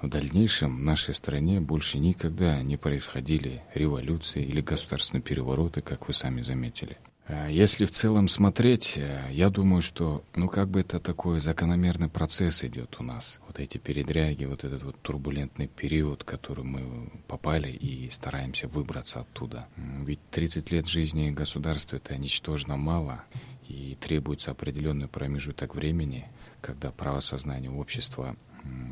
в 0.00 0.08
дальнейшем 0.08 0.76
в 0.76 0.82
нашей 0.82 1.14
стране 1.14 1.60
больше 1.60 1.98
никогда 1.98 2.62
не 2.62 2.76
происходили 2.76 3.62
революции 3.74 4.44
или 4.44 4.60
государственные 4.60 5.22
перевороты, 5.22 5.80
как 5.80 6.06
вы 6.06 6.14
сами 6.14 6.42
заметили. 6.42 6.98
А 7.28 7.48
если 7.48 7.84
в 7.84 7.90
целом 7.90 8.26
смотреть, 8.26 8.94
э, 8.96 9.28
я 9.30 9.50
думаю, 9.50 9.82
что, 9.82 10.24
ну, 10.34 10.48
как 10.48 10.68
бы 10.68 10.80
это 10.80 10.98
такой 10.98 11.40
закономерный 11.40 12.08
процесс 12.08 12.64
идет 12.64 12.96
у 12.98 13.02
нас. 13.02 13.40
Вот 13.46 13.60
эти 13.60 13.78
передряги, 13.78 14.46
вот 14.46 14.64
этот 14.64 14.82
вот 14.82 15.00
турбулентный 15.02 15.68
период, 15.68 16.22
в 16.22 16.24
который 16.24 16.64
мы 16.64 17.10
попали 17.26 17.70
и 17.70 18.08
стараемся 18.10 18.66
выбраться 18.66 19.20
оттуда. 19.20 19.68
Ведь 19.76 20.20
30 20.30 20.70
лет 20.70 20.86
жизни 20.86 21.30
государства— 21.30 21.96
это 21.98 22.16
ничтожно 22.16 22.76
мало, 22.76 23.24
и 23.68 23.96
требуется 24.00 24.50
определенный 24.50 25.08
промежуток 25.08 25.74
времени— 25.74 26.26
когда 26.60 26.90
правосознание 26.90 27.70
общества 27.70 28.36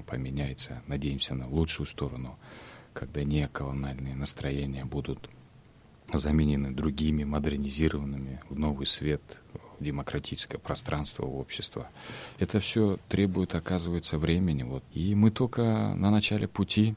поменяется, 0.06 0.82
надеемся 0.86 1.34
на 1.34 1.48
лучшую 1.48 1.86
сторону, 1.86 2.38
когда 2.92 3.24
неоколональные 3.24 4.14
настроения 4.14 4.84
будут 4.84 5.28
заменены 6.12 6.72
другими, 6.72 7.24
модернизированными 7.24 8.40
в 8.48 8.58
новый 8.58 8.86
свет, 8.86 9.22
в 9.78 9.84
демократическое 9.84 10.58
пространство 10.58 11.24
общества. 11.24 11.88
Это 12.38 12.60
все 12.60 12.98
требует, 13.08 13.54
оказывается, 13.54 14.18
времени. 14.18 14.62
Вот. 14.62 14.84
И 14.92 15.14
мы 15.14 15.30
только 15.30 15.94
на 15.94 16.10
начале 16.10 16.48
пути, 16.48 16.94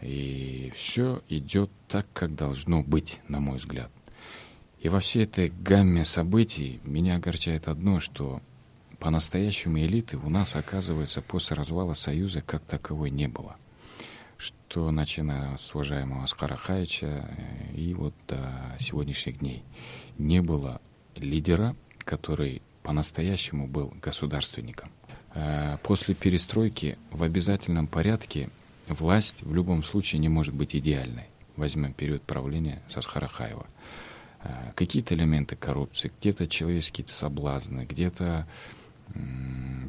и 0.00 0.72
все 0.74 1.22
идет 1.28 1.70
так, 1.88 2.06
как 2.12 2.34
должно 2.34 2.82
быть, 2.82 3.20
на 3.28 3.40
мой 3.40 3.58
взгляд. 3.58 3.90
И 4.80 4.88
во 4.88 4.98
всей 4.98 5.24
этой 5.24 5.50
гамме 5.50 6.04
событий 6.04 6.80
меня 6.82 7.16
огорчает 7.16 7.68
одно, 7.68 8.00
что 8.00 8.42
по-настоящему 8.98 9.78
элиты 9.78 10.16
у 10.16 10.28
нас, 10.28 10.56
оказывается, 10.56 11.22
после 11.22 11.56
развала 11.56 11.94
Союза 11.94 12.40
как 12.40 12.62
таковой 12.62 13.10
не 13.10 13.28
было. 13.28 13.56
Что 14.42 14.90
начиная 14.90 15.56
с 15.56 15.72
уважаемого 15.72 16.24
Аскара 16.24 16.56
Хаича 16.56 17.06
э, 17.06 17.74
и 17.76 17.94
вот 17.94 18.12
до 18.26 18.74
сегодняшних 18.76 19.38
дней 19.38 19.62
не 20.18 20.42
было 20.42 20.80
лидера, 21.14 21.76
который 21.98 22.60
по-настоящему 22.82 23.68
был 23.68 23.94
государственником. 24.02 24.90
Э, 25.34 25.78
после 25.84 26.16
перестройки 26.16 26.98
в 27.12 27.22
обязательном 27.22 27.86
порядке 27.86 28.50
власть 28.88 29.42
в 29.42 29.54
любом 29.54 29.84
случае 29.84 30.18
не 30.18 30.28
может 30.28 30.54
быть 30.54 30.74
идеальной. 30.74 31.28
возьмем 31.54 31.92
период 31.92 32.22
правления 32.22 32.82
Сасхарахаева, 32.88 33.66
э, 34.42 34.72
какие-то 34.74 35.14
элементы 35.14 35.54
коррупции, 35.54 36.10
где-то 36.18 36.48
человеческие 36.48 37.06
соблазны, 37.06 37.86
где-то 37.88 38.48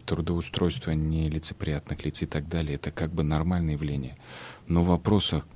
трудоустройство 0.06 0.92
нелицеприятных 0.92 2.04
лиц 2.06 2.22
и 2.22 2.26
так 2.26 2.48
далее, 2.48 2.76
это 2.76 2.92
как 2.92 3.14
бы 3.14 3.24
нормальное 3.24 3.74
явление. 3.74 4.18
Но 4.68 4.84
в 4.84 4.88
вопросах 4.88 5.48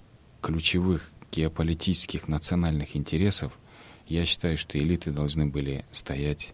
ключевых 0.41 1.12
геополитических 1.31 2.27
национальных 2.27 2.95
интересов 2.95 3.57
я 4.07 4.25
считаю, 4.25 4.57
что 4.57 4.77
элиты 4.77 5.12
должны 5.12 5.45
были 5.45 5.86
стоять 5.91 6.53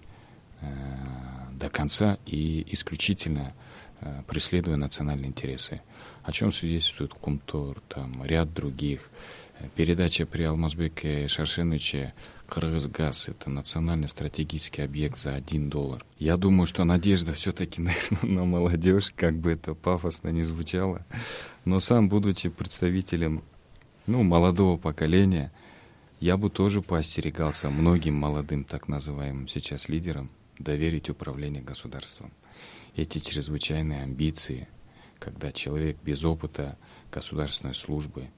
э, 0.62 0.66
до 1.54 1.70
конца 1.70 2.18
и 2.26 2.66
исключительно 2.72 3.54
э, 4.02 4.24
преследуя 4.28 4.76
национальные 4.76 5.30
интересы. 5.30 5.82
О 6.24 6.32
чем 6.32 6.52
свидетельствует 6.52 7.14
Кумтор, 7.14 7.82
там 7.88 8.24
ряд 8.24 8.54
других. 8.54 9.10
Передача 9.76 10.26
при 10.26 10.44
Алмазбеке 10.44 11.28
Шаршеныче 11.28 12.14
Кыргызгаз– 12.48 13.28
это 13.30 13.50
национальный 13.50 14.08
стратегический 14.08 14.82
объект 14.82 15.18
за 15.18 15.36
один 15.36 15.70
доллар. 15.70 16.06
Я 16.20 16.38
думаю, 16.38 16.68
что 16.68 16.84
надежда 16.84 17.34
все-таки, 17.34 17.82
наверное, 17.84 18.30
на 18.30 18.46
молодежь, 18.46 19.12
как 19.16 19.38
бы 19.38 19.52
это 19.54 19.74
пафосно 19.74 20.30
не 20.30 20.44
звучало. 20.44 21.06
Но 21.66 21.80
сам, 21.80 22.10
будучи 22.10 22.50
представителем 22.50 23.44
ну, 24.06 24.24
молодого 24.24 24.78
поколения, 24.78 25.52
я 26.20 26.38
бы 26.38 26.50
тоже 26.50 26.82
поостерегался 26.82 27.70
многим 27.70 28.16
молодым, 28.16 28.64
так 28.66 28.88
называемым 28.88 29.48
сейчас 29.48 29.90
лидерам, 29.90 30.30
доверить 30.60 31.10
управление 31.10 31.62
государством. 31.64 32.32
Эти 32.96 33.20
чрезвычайные 33.20 34.04
амбиции, 34.04 34.68
когда 35.20 35.52
человек 35.52 35.98
без 36.04 36.24
опыта 36.24 36.78
государственной 37.12 37.74
службы, 37.74 38.30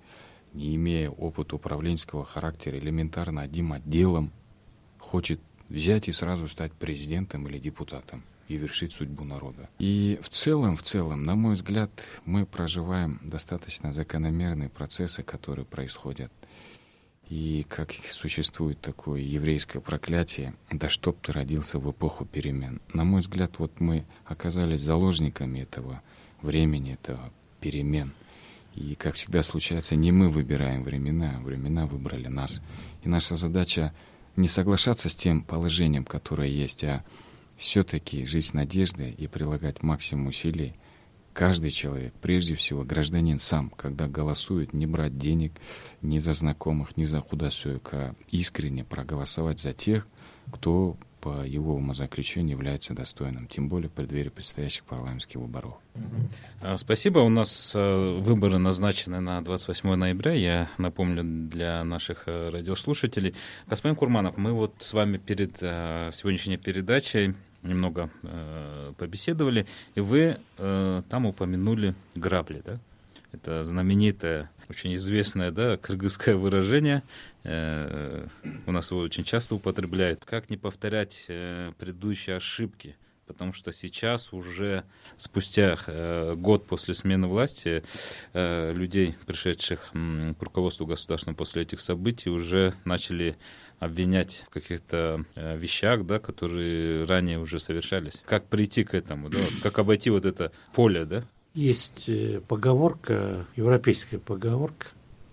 не 0.55 0.75
имея 0.75 1.09
опыта 1.09 1.57
управленческого 1.57 2.25
характера, 2.25 2.77
элементарно 2.77 3.41
одним 3.41 3.73
отделом, 3.73 4.31
хочет 4.97 5.39
взять 5.69 6.07
и 6.07 6.13
сразу 6.13 6.47
стать 6.47 6.73
президентом 6.73 7.47
или 7.47 7.59
депутатом 7.59 8.23
и 8.47 8.57
вершить 8.57 8.91
судьбу 8.91 9.23
народа. 9.23 9.69
И 9.79 10.19
в 10.21 10.29
целом, 10.29 10.75
в 10.77 10.83
целом, 10.83 11.23
на 11.23 11.35
мой 11.35 11.55
взгляд, 11.55 11.91
мы 12.25 12.45
проживаем 12.45 13.19
достаточно 13.23 13.91
закономерные 13.91 14.69
процессы, 14.69 15.23
которые 15.23 15.65
происходят. 15.65 16.31
И 17.27 17.65
как 17.67 17.91
существует 18.07 18.79
такое 18.81 19.21
еврейское 19.21 19.79
проклятие, 19.79 20.53
да 20.71 20.89
чтоб 20.89 21.19
ты 21.19 21.33
родился 21.33 21.79
в 21.79 21.89
эпоху 21.89 22.23
перемен. 22.23 22.81
На 22.93 23.03
мой 23.03 23.21
взгляд, 23.21 23.57
вот 23.57 23.79
мы 23.79 24.05
оказались 24.25 24.81
заложниками 24.81 25.61
этого 25.61 26.03
времени, 26.43 26.93
этого 26.93 27.33
перемен. 27.59 28.13
И, 28.75 28.95
как 28.95 29.15
всегда 29.15 29.41
случается, 29.41 29.95
не 29.95 30.11
мы 30.11 30.29
выбираем 30.29 30.83
времена, 30.83 31.39
времена 31.41 31.85
выбрали 31.85 32.27
нас. 32.27 32.61
И 33.03 33.09
наша 33.09 33.35
задача 33.35 33.93
не 34.35 34.47
соглашаться 34.47 35.09
с 35.09 35.15
тем 35.15 35.41
положением, 35.41 36.03
которое 36.03 36.49
есть, 36.49 36.83
а 36.83 37.03
все-таки 37.55 38.25
жить 38.25 38.47
с 38.47 38.53
надеждой 38.53 39.11
и 39.11 39.27
прилагать 39.27 39.81
максимум 39.81 40.27
усилий. 40.27 40.75
Каждый 41.31 41.69
человек, 41.69 42.13
прежде 42.21 42.55
всего 42.55 42.83
гражданин 42.83 43.39
сам, 43.39 43.69
когда 43.69 44.07
голосует, 44.07 44.73
не 44.73 44.85
брать 44.87 45.17
денег 45.17 45.53
ни 46.01 46.17
за 46.17 46.33
знакомых, 46.33 46.95
ни 46.97 47.03
за 47.03 47.21
худосуек, 47.21 47.89
а 47.93 48.15
искренне 48.29 48.83
проголосовать 48.83 49.59
за 49.59 49.73
тех, 49.73 50.07
кто 50.51 50.97
по 51.25 51.43
его 51.43 51.73
умозаключению 51.73 52.51
является 52.51 52.93
достойным, 52.93 53.47
тем 53.47 53.67
более 53.67 53.89
в 53.89 53.93
преддверии 53.93 54.29
предстоящих 54.29 54.83
парламентских 54.83 55.37
выборов. 55.37 55.73
А, 56.61 56.77
спасибо. 56.77 57.17
У 57.19 57.29
нас 57.29 57.73
э, 57.75 58.17
выборы 58.19 58.59
назначены 58.59 59.19
на 59.21 59.43
28 59.43 59.95
ноября. 59.95 60.33
Я 60.33 60.69
напомню 60.77 61.23
для 61.49 61.83
наших 61.83 62.27
э, 62.27 62.49
радиослушателей. 62.49 63.33
Господин 63.65 63.95
Курманов, 63.95 64.37
мы 64.37 64.53
вот 64.53 64.75
с 64.77 64.93
вами 64.93 65.17
перед 65.17 65.57
э, 65.61 66.11
сегодняшней 66.11 66.57
передачей 66.57 67.33
немного 67.63 68.11
побеседовали, 68.99 69.65
и 69.95 69.99
вы 69.99 70.37
там 70.55 71.25
упомянули 71.25 71.95
грабли, 72.13 72.61
да? 72.63 72.79
Это 73.35 73.65
знаменитое, 73.65 74.49
очень 74.69 74.95
известное, 74.95 75.51
да, 75.51 75.75
кыргызское 75.75 76.37
выражение. 76.37 77.03
Э, 77.43 78.27
у 78.65 78.71
нас 78.71 78.91
его 78.91 79.01
очень 79.01 79.25
часто 79.25 79.55
употребляют. 79.55 80.23
Как 80.23 80.49
не 80.49 80.55
повторять 80.55 81.25
э, 81.27 81.73
предыдущие 81.77 82.37
ошибки? 82.37 82.95
потому 83.27 83.53
что 83.53 83.71
сейчас 83.71 84.33
уже 84.33 84.83
спустя 85.17 85.75
э, 85.87 86.35
год 86.37 86.67
после 86.67 86.93
смены 86.93 87.25
власти 87.25 87.83
людей, 88.35 89.15
пришедших 89.25 89.89
к 89.91 90.43
руководству 90.43 90.85
государства 90.85 91.33
после 91.33 91.63
этих 91.63 91.79
событий, 91.79 92.29
уже 92.29 92.71
начали 92.85 93.35
обвинять 93.79 94.43
в 94.45 94.51
каких-то 94.51 95.25
вещах, 95.35 96.05
да, 96.05 96.19
которые 96.19 97.05
ранее 97.05 97.39
уже 97.39 97.57
совершались. 97.57 98.21
Как 98.27 98.47
прийти 98.47 98.83
к 98.83 98.93
этому, 98.93 99.31
да, 99.31 99.39
как 99.63 99.79
обойти 99.79 100.11
вот 100.11 100.27
это 100.27 100.51
поле, 100.75 101.05
да? 101.05 101.23
Есть 101.55 102.09
э, 102.09 102.41
поговорка, 102.45 103.45
европейская 103.55 104.19
поговорка, 104.19 104.87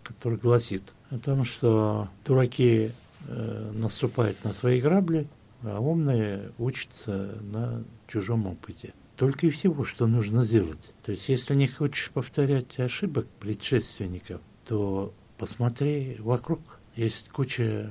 которая 0.04 0.38
гласит 0.38 0.94
о 1.10 1.18
том, 1.18 1.44
что 1.44 2.08
дураки 2.24 2.92
э, 3.26 3.72
наступают 3.74 4.42
на 4.44 4.52
свои 4.52 4.80
грабли, 4.80 5.26
а 5.64 5.80
умные 5.80 6.52
учатся 6.58 7.38
на 7.40 7.82
чужом 8.06 8.46
опыте. 8.46 8.94
Только 9.16 9.48
и 9.48 9.50
всего, 9.50 9.84
что 9.84 10.06
нужно 10.06 10.44
сделать. 10.44 10.94
То 11.04 11.10
есть, 11.10 11.28
если 11.28 11.56
не 11.56 11.66
хочешь 11.66 12.10
повторять 12.10 12.78
ошибок 12.78 13.26
предшественников, 13.40 14.40
то 14.64 15.12
посмотри 15.38 16.18
вокруг. 16.20 16.60
Есть 16.94 17.30
куча, 17.30 17.90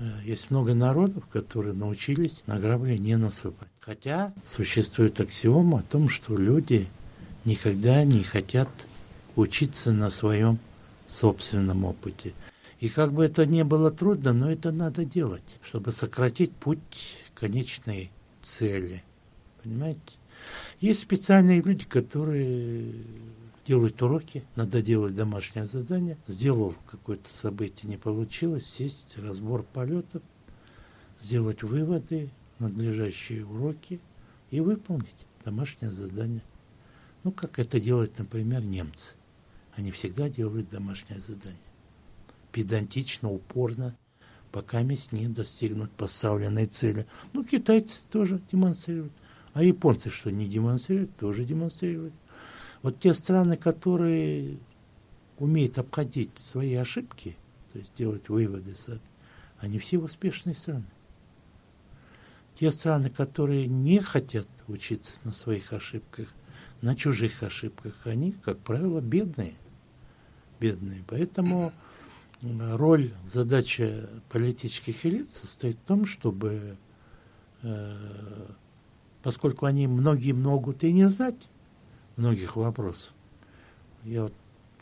э, 0.00 0.10
есть 0.24 0.50
много 0.50 0.72
народов, 0.72 1.26
которые 1.26 1.74
научились 1.74 2.42
на 2.46 2.58
грабли 2.58 2.96
не 2.96 3.18
наступать. 3.18 3.68
Хотя 3.80 4.32
существует 4.46 5.20
аксиома 5.20 5.80
о 5.80 5.82
том, 5.82 6.08
что 6.08 6.34
люди 6.34 6.88
никогда 7.48 8.04
не 8.04 8.22
хотят 8.22 8.68
учиться 9.34 9.92
на 9.92 10.10
своем 10.10 10.58
собственном 11.06 11.84
опыте. 11.84 12.34
И 12.78 12.90
как 12.90 13.12
бы 13.12 13.24
это 13.24 13.46
ни 13.46 13.62
было 13.62 13.90
трудно, 13.90 14.32
но 14.34 14.52
это 14.52 14.70
надо 14.70 15.04
делать, 15.04 15.56
чтобы 15.62 15.92
сократить 15.92 16.52
путь 16.52 17.16
конечной 17.34 18.10
цели. 18.42 19.02
Понимаете? 19.62 20.00
Есть 20.80 21.00
специальные 21.00 21.62
люди, 21.62 21.86
которые 21.86 22.92
делают 23.66 24.00
уроки, 24.02 24.44
надо 24.54 24.82
делать 24.82 25.16
домашнее 25.16 25.66
задание. 25.66 26.18
Сделал 26.28 26.74
какое-то 26.90 27.28
событие, 27.30 27.90
не 27.90 27.96
получилось, 27.96 28.66
сесть, 28.66 29.16
разбор 29.16 29.64
полетов, 29.72 30.22
сделать 31.22 31.62
выводы, 31.62 32.28
надлежащие 32.58 33.44
уроки 33.46 34.00
и 34.50 34.60
выполнить 34.60 35.26
домашнее 35.44 35.90
задание. 35.90 36.42
Ну, 37.28 37.32
как 37.32 37.58
это 37.58 37.78
делают, 37.78 38.18
например, 38.18 38.62
немцы. 38.62 39.12
Они 39.76 39.90
всегда 39.90 40.30
делают 40.30 40.70
домашнее 40.70 41.20
задание. 41.20 41.60
Педантично, 42.52 43.30
упорно, 43.30 43.94
пока 44.50 44.80
не 44.80 45.28
достигнут 45.28 45.90
поставленной 45.90 46.64
цели. 46.64 47.06
Ну, 47.34 47.44
китайцы 47.44 48.00
тоже 48.10 48.40
демонстрируют. 48.50 49.12
А 49.52 49.62
японцы 49.62 50.08
что, 50.08 50.30
не 50.30 50.48
демонстрируют? 50.48 51.14
Тоже 51.18 51.44
демонстрируют. 51.44 52.14
Вот 52.80 52.98
те 52.98 53.12
страны, 53.12 53.58
которые 53.58 54.58
умеют 55.38 55.76
обходить 55.76 56.30
свои 56.38 56.76
ошибки, 56.76 57.36
то 57.74 57.78
есть 57.78 57.92
делать 57.94 58.30
выводы, 58.30 58.74
они 59.58 59.78
все 59.78 59.98
успешные 59.98 60.54
страны. 60.54 60.86
Те 62.58 62.70
страны, 62.70 63.10
которые 63.10 63.66
не 63.66 64.00
хотят 64.00 64.48
учиться 64.66 65.20
на 65.24 65.32
своих 65.32 65.74
ошибках, 65.74 66.28
на 66.80 66.94
чужих 66.94 67.42
ошибках, 67.42 67.94
они, 68.04 68.32
как 68.32 68.58
правило, 68.58 69.00
бедные. 69.00 69.54
Бедные. 70.60 71.04
Поэтому 71.06 71.72
роль, 72.42 73.12
задача 73.26 74.08
политических 74.28 75.04
элит 75.06 75.30
состоит 75.30 75.76
в 75.76 75.86
том, 75.86 76.06
чтобы, 76.06 76.76
э, 77.62 77.96
поскольку 79.22 79.66
они 79.66 79.86
многие 79.86 80.32
могут 80.32 80.84
и 80.84 80.92
не 80.92 81.08
знать 81.08 81.48
многих 82.16 82.56
вопросов, 82.56 83.12
я 84.04 84.24
вот 84.24 84.34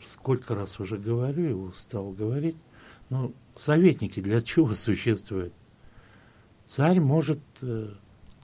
сколько 0.05 0.55
раз 0.55 0.79
уже 0.79 0.97
говорю 0.97 1.49
и 1.49 1.53
устал 1.53 2.11
говорить, 2.11 2.57
ну, 3.09 3.33
советники 3.55 4.19
для 4.19 4.41
чего 4.41 4.75
существуют? 4.75 5.53
Царь 6.65 6.99
может 6.99 7.39
э, 7.61 7.93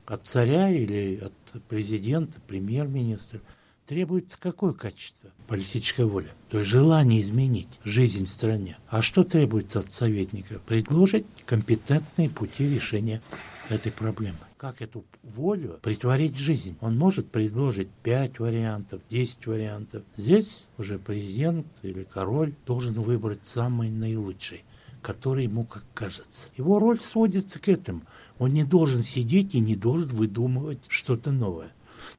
от 0.06 0.26
царя 0.26 0.70
или 0.70 1.18
от 1.18 1.34
президента, 1.60 2.40
премьер-министра 2.48 3.40
требуется 3.88 4.38
какое 4.40 4.74
качество? 4.74 5.30
Политическая 5.48 6.06
воля. 6.06 6.30
То 6.50 6.60
есть 6.60 6.70
желание 6.70 7.22
изменить 7.22 7.68
жизнь 7.84 8.26
в 8.26 8.30
стране. 8.30 8.78
А 8.88 9.02
что 9.02 9.24
требуется 9.24 9.80
от 9.80 9.92
советника? 9.92 10.60
Предложить 10.66 11.26
компетентные 11.46 12.30
пути 12.30 12.68
решения 12.68 13.22
этой 13.70 13.92
проблемы. 13.92 14.38
как 14.58 14.82
эту 14.82 15.04
волю 15.24 15.80
притворить 15.82 16.34
в 16.34 16.40
жизнь. 16.40 16.78
Он 16.80 16.98
может 16.98 17.30
предложить 17.30 17.90
5 18.04 18.40
вариантов, 18.40 19.02
10 19.10 19.46
вариантов. 19.48 20.04
Здесь 20.16 20.68
уже 20.78 20.98
президент 21.00 21.68
или 21.82 22.04
король 22.04 22.54
должен 22.66 22.94
выбрать 22.94 23.42
самый 23.44 23.90
наилучший 23.90 24.64
который 25.04 25.44
ему 25.44 25.66
как 25.66 25.84
кажется. 25.94 26.50
Его 26.58 26.80
роль 26.80 27.00
сводится 27.00 27.60
к 27.60 27.68
этому. 27.68 28.02
Он 28.40 28.54
не 28.54 28.64
должен 28.64 29.04
сидеть 29.04 29.54
и 29.54 29.60
не 29.60 29.76
должен 29.76 30.08
выдумывать 30.08 30.86
что-то 30.88 31.32
новое. 31.32 31.72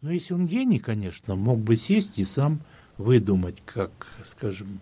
Но 0.02 0.12
если 0.12 0.34
он 0.34 0.46
гений, 0.46 0.78
конечно, 0.78 1.34
мог 1.34 1.58
бы 1.58 1.76
сесть 1.76 2.18
и 2.18 2.24
сам 2.24 2.60
выдумать, 2.98 3.56
как, 3.64 3.90
скажем, 4.24 4.80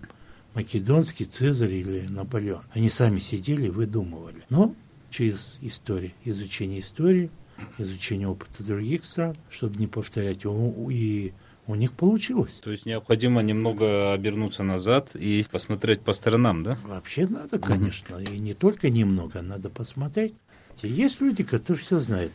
Македонский, 0.55 1.25
Цезарь 1.25 1.73
или 1.73 2.07
Наполеон. 2.09 2.63
Они 2.75 2.91
сами 2.91 3.19
сидели 3.19 3.67
и 3.67 3.71
выдумывали. 3.71 4.43
Но 4.51 4.75
через 5.09 5.57
историю, 5.63 6.13
изучение 6.25 6.81
истории, 6.81 7.31
изучение 7.79 8.29
опыта 8.29 8.65
других 8.65 9.05
стран, 9.05 9.37
чтобы 9.49 9.79
не 9.79 9.87
повторять 9.87 10.45
и 10.45 11.33
у 11.67 11.75
них 11.75 11.93
получилось. 11.93 12.61
То 12.63 12.71
есть 12.71 12.87
необходимо 12.87 13.41
немного 13.43 14.13
обернуться 14.13 14.63
назад 14.63 15.15
и 15.15 15.47
посмотреть 15.51 16.01
по 16.01 16.13
сторонам, 16.13 16.63
да? 16.63 16.79
Вообще 16.85 17.27
надо, 17.27 17.59
конечно. 17.59 18.17
И 18.17 18.39
не 18.39 18.55
только 18.55 18.91
немного, 18.91 19.43
надо 19.43 19.71
посмотреть. 19.71 20.35
Есть 20.83 21.21
люди, 21.21 21.45
которые 21.45 21.83
все 21.83 22.01
знают. 22.01 22.33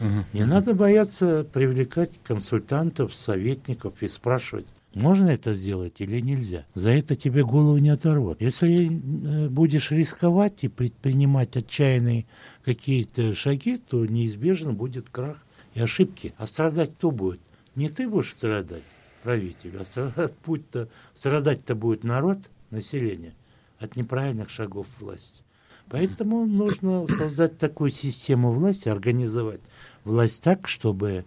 Угу. 0.00 0.24
Не 0.32 0.44
надо 0.44 0.74
бояться 0.74 1.46
привлекать 1.52 2.10
консультантов, 2.24 3.14
советников 3.14 3.94
и 4.02 4.08
спрашивать, 4.08 4.66
можно 4.94 5.28
это 5.28 5.54
сделать 5.54 6.00
или 6.00 6.20
нельзя. 6.20 6.66
За 6.74 6.90
это 6.90 7.16
тебе 7.16 7.44
голову 7.44 7.78
не 7.78 7.90
оторвут. 7.90 8.40
Если 8.40 8.86
э, 8.86 9.48
будешь 9.48 9.90
рисковать 9.90 10.62
и 10.62 10.68
предпринимать 10.68 11.56
отчаянные 11.56 12.26
какие-то 12.64 13.34
шаги, 13.34 13.78
то 13.78 14.06
неизбежно 14.06 14.72
будет 14.72 15.08
крах 15.10 15.38
и 15.74 15.80
ошибки. 15.80 16.32
А 16.38 16.46
страдать 16.46 16.92
кто 16.94 17.10
будет? 17.10 17.40
Не 17.74 17.88
ты 17.88 18.08
будешь 18.08 18.32
страдать, 18.32 18.82
правитель, 19.22 19.76
а 19.78 19.84
страдать, 19.84 20.34
будь-то, 20.46 20.88
страдать-то 21.14 21.74
будет 21.74 22.04
народ, 22.04 22.38
население, 22.70 23.34
от 23.78 23.96
неправильных 23.96 24.50
шагов 24.50 24.86
власти. 25.00 25.42
Поэтому 25.90 26.46
нужно 26.46 27.06
создать 27.06 27.58
такую 27.58 27.90
систему 27.90 28.52
власти, 28.52 28.88
организовать 28.88 29.60
власть 30.04 30.42
так, 30.42 30.66
чтобы 30.66 31.24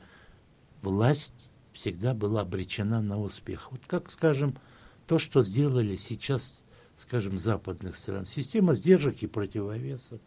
власть 0.81 1.49
всегда 1.73 2.13
была 2.13 2.41
обречена 2.41 3.01
на 3.01 3.21
успех. 3.21 3.71
Вот 3.71 3.81
как, 3.86 4.10
скажем, 4.10 4.57
то, 5.05 5.19
что 5.19 5.43
сделали 5.43 5.95
сейчас, 5.95 6.63
скажем, 6.97 7.38
западных 7.38 7.95
стран. 7.95 8.25
Система 8.25 8.73
сдержек 8.73 9.21
и 9.21 9.27
противовесов 9.27 10.19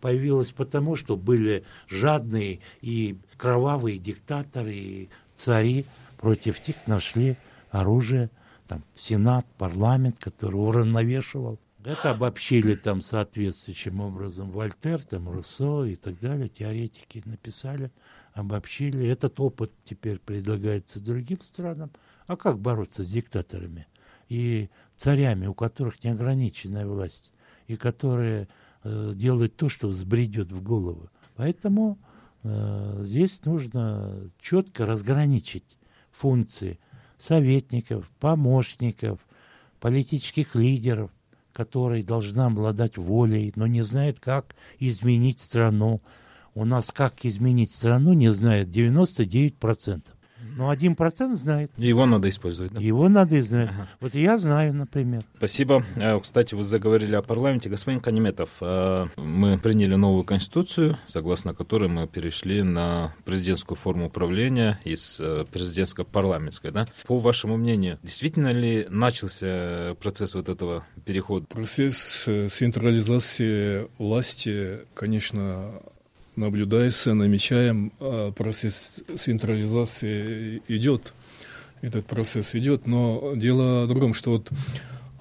появилась 0.00 0.50
потому, 0.50 0.96
что 0.96 1.16
были 1.16 1.64
жадные 1.88 2.60
и 2.80 3.18
кровавые 3.36 3.98
диктаторы, 3.98 4.74
и 4.74 5.08
цари, 5.36 5.86
против 6.18 6.66
них 6.66 6.76
нашли 6.86 7.36
оружие, 7.70 8.30
там, 8.66 8.82
Сенат, 8.94 9.46
парламент, 9.58 10.18
который 10.18 10.56
уравновешивал. 10.56 11.58
Это 11.84 12.12
обобщили 12.12 12.76
там 12.76 13.02
соответствующим 13.02 14.00
образом 14.00 14.50
Вольтер, 14.50 15.04
там, 15.04 15.28
Руссо 15.28 15.84
и 15.84 15.96
так 15.96 16.18
далее, 16.18 16.48
теоретики 16.48 17.22
написали, 17.26 17.90
обобщили. 18.32 19.06
Этот 19.06 19.38
опыт 19.38 19.70
теперь 19.84 20.18
предлагается 20.18 20.98
другим 20.98 21.42
странам. 21.42 21.90
А 22.26 22.36
как 22.36 22.58
бороться 22.58 23.04
с 23.04 23.06
диктаторами 23.06 23.86
и 24.30 24.70
царями, 24.96 25.46
у 25.46 25.52
которых 25.52 26.02
неограниченная 26.02 26.86
власть, 26.86 27.30
и 27.66 27.76
которые 27.76 28.48
э, 28.82 29.12
делают 29.14 29.56
то, 29.56 29.68
что 29.68 29.88
взбредет 29.88 30.50
в 30.52 30.62
голову. 30.62 31.10
Поэтому 31.36 31.98
здесь 32.44 33.44
нужно 33.44 34.30
четко 34.38 34.84
разграничить 34.84 35.78
функции 36.12 36.78
советников, 37.18 38.10
помощников, 38.20 39.18
политических 39.80 40.54
лидеров, 40.54 41.10
которые 41.52 42.02
должны 42.02 42.42
обладать 42.42 42.96
волей, 42.96 43.52
но 43.56 43.66
не 43.66 43.82
знают, 43.82 44.20
как 44.20 44.54
изменить 44.78 45.40
страну. 45.40 46.02
У 46.54 46.64
нас 46.64 46.90
как 46.92 47.24
изменить 47.24 47.70
страну 47.70 48.12
не 48.12 48.30
знает 48.32 48.68
99%. 48.68 50.02
Но 50.56 50.70
один 50.70 50.94
процент 50.94 51.36
знает. 51.36 51.70
Его 51.76 52.06
надо 52.06 52.28
использовать, 52.28 52.72
да? 52.72 52.80
Его 52.80 53.08
надо 53.08 53.42
знать. 53.42 53.68
Ага. 53.70 53.88
Вот 54.00 54.14
я 54.14 54.38
знаю, 54.38 54.74
например. 54.74 55.22
Спасибо. 55.36 55.84
Э, 55.96 56.18
кстати, 56.20 56.54
вы 56.54 56.62
заговорили 56.62 57.14
о 57.14 57.22
парламенте. 57.22 57.68
Господин 57.68 58.00
Канеметов, 58.00 58.50
э, 58.60 59.06
мы 59.16 59.58
приняли 59.58 59.94
новую 59.94 60.24
конституцию, 60.24 60.98
согласно 61.06 61.54
которой 61.54 61.88
мы 61.88 62.06
перешли 62.06 62.62
на 62.62 63.14
президентскую 63.24 63.76
форму 63.76 64.06
управления 64.06 64.78
из 64.84 65.20
э, 65.20 65.44
президентско-парламентской. 65.50 66.70
Да? 66.70 66.86
По 67.06 67.18
вашему 67.18 67.56
мнению, 67.56 67.98
действительно 68.02 68.52
ли 68.52 68.86
начался 68.88 69.94
процесс 70.00 70.34
вот 70.34 70.48
этого 70.48 70.84
перехода? 71.04 71.46
Процесс 71.46 72.28
централизации 72.48 73.88
власти, 73.98 74.80
конечно, 74.94 75.80
наблюдается, 76.36 77.14
намечаем, 77.14 77.92
а 78.00 78.32
процесс 78.32 79.02
централизации 79.14 80.62
идет, 80.68 81.14
этот 81.82 82.06
процесс 82.06 82.54
идет, 82.54 82.86
но 82.86 83.34
дело 83.36 83.84
в 83.84 83.88
другом, 83.88 84.14
что 84.14 84.32
вот 84.32 84.50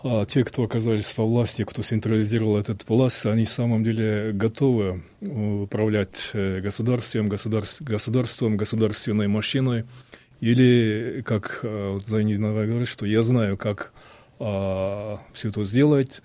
а 0.06 0.26
те, 0.26 0.44
кто 0.44 0.64
оказались 0.64 1.18
во 1.18 1.26
власти, 1.26 1.64
кто 1.64 1.82
централизировал 1.82 2.58
этот 2.58 2.88
власть, 2.90 3.26
они 3.26 3.46
в 3.46 3.50
самом 3.50 3.86
деле 3.86 4.34
готовы 4.34 5.02
управлять 5.22 6.32
э, 6.34 6.60
государством, 6.60 7.30
государств, 7.30 7.82
государством, 7.82 8.58
государственной 8.58 9.30
машиной. 9.30 9.86
Или, 10.42 11.24
как 11.26 11.62
э, 11.64 11.92
вот 11.94 12.06
Зайнидинова 12.06 12.66
говорит, 12.66 12.90
что 12.90 13.06
я 13.06 13.22
знаю, 13.22 13.58
как 13.58 13.94
а, 14.40 15.20
все 15.32 15.48
это 15.48 15.64
сделать, 15.64 16.22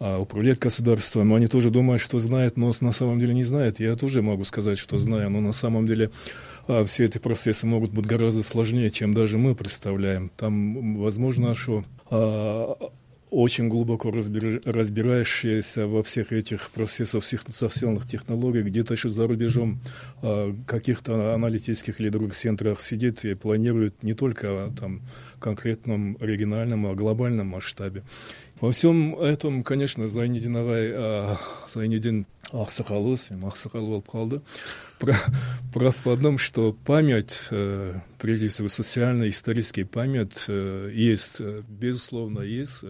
управлять 0.00 0.58
государством. 0.58 1.34
Они 1.34 1.46
тоже 1.46 1.70
думают, 1.70 2.00
что 2.00 2.18
знают, 2.18 2.56
но 2.56 2.72
на 2.80 2.92
самом 2.92 3.20
деле 3.20 3.34
не 3.34 3.42
знают. 3.44 3.80
Я 3.80 3.94
тоже 3.94 4.22
могу 4.22 4.44
сказать, 4.44 4.78
что 4.78 4.98
знаю, 4.98 5.30
но 5.30 5.40
на 5.40 5.52
самом 5.52 5.86
деле 5.86 6.10
а, 6.66 6.84
все 6.84 7.04
эти 7.04 7.18
процессы 7.18 7.66
могут 7.66 7.92
быть 7.92 8.06
гораздо 8.06 8.42
сложнее, 8.42 8.90
чем 8.90 9.12
даже 9.12 9.36
мы 9.38 9.54
представляем. 9.54 10.30
Там 10.36 10.96
возможно, 10.98 11.54
что 11.54 11.84
а, 12.10 12.90
очень 13.30 13.68
глубоко 13.68 14.10
разбир, 14.10 14.60
разбирающиеся 14.64 15.86
во 15.86 16.02
всех 16.02 16.32
этих 16.32 16.70
процессах 16.70 17.22
всех 17.22 17.42
социальных 17.48 18.06
технологий, 18.06 18.62
где-то 18.62 18.94
еще 18.94 19.08
за 19.08 19.26
рубежом 19.26 19.80
э, 20.22 20.52
каких-то 20.66 21.34
аналитических 21.34 22.00
или 22.00 22.08
других 22.08 22.34
центрах 22.34 22.80
сидит 22.80 23.24
и 23.24 23.34
планирует 23.34 24.02
не 24.02 24.14
только 24.14 24.72
там 24.78 25.02
конкретном 25.40 26.16
региональном, 26.20 26.86
а 26.86 26.94
глобальном 26.94 27.48
масштабе. 27.48 28.04
Во 28.60 28.70
всем 28.70 29.18
этом, 29.18 29.64
конечно, 29.64 30.08
Зайнидин 30.08 30.54
ақсақал 32.52 33.06
өзім 33.12 33.44
ақсақал 33.46 33.86
болып 33.86 34.08
қалды 34.10 34.40
прав 34.98 36.04
в 36.04 36.10
одном 36.10 36.38
что 36.38 36.72
память 36.72 37.42
э, 37.50 37.94
прежде 38.18 38.48
всего 38.48 38.68
социальная 38.68 39.28
историческая 39.28 39.84
память 39.84 40.44
э, 40.48 40.90
есть 40.92 41.40
э, 41.40 41.62
безусловно 41.68 42.40
есть 42.40 42.84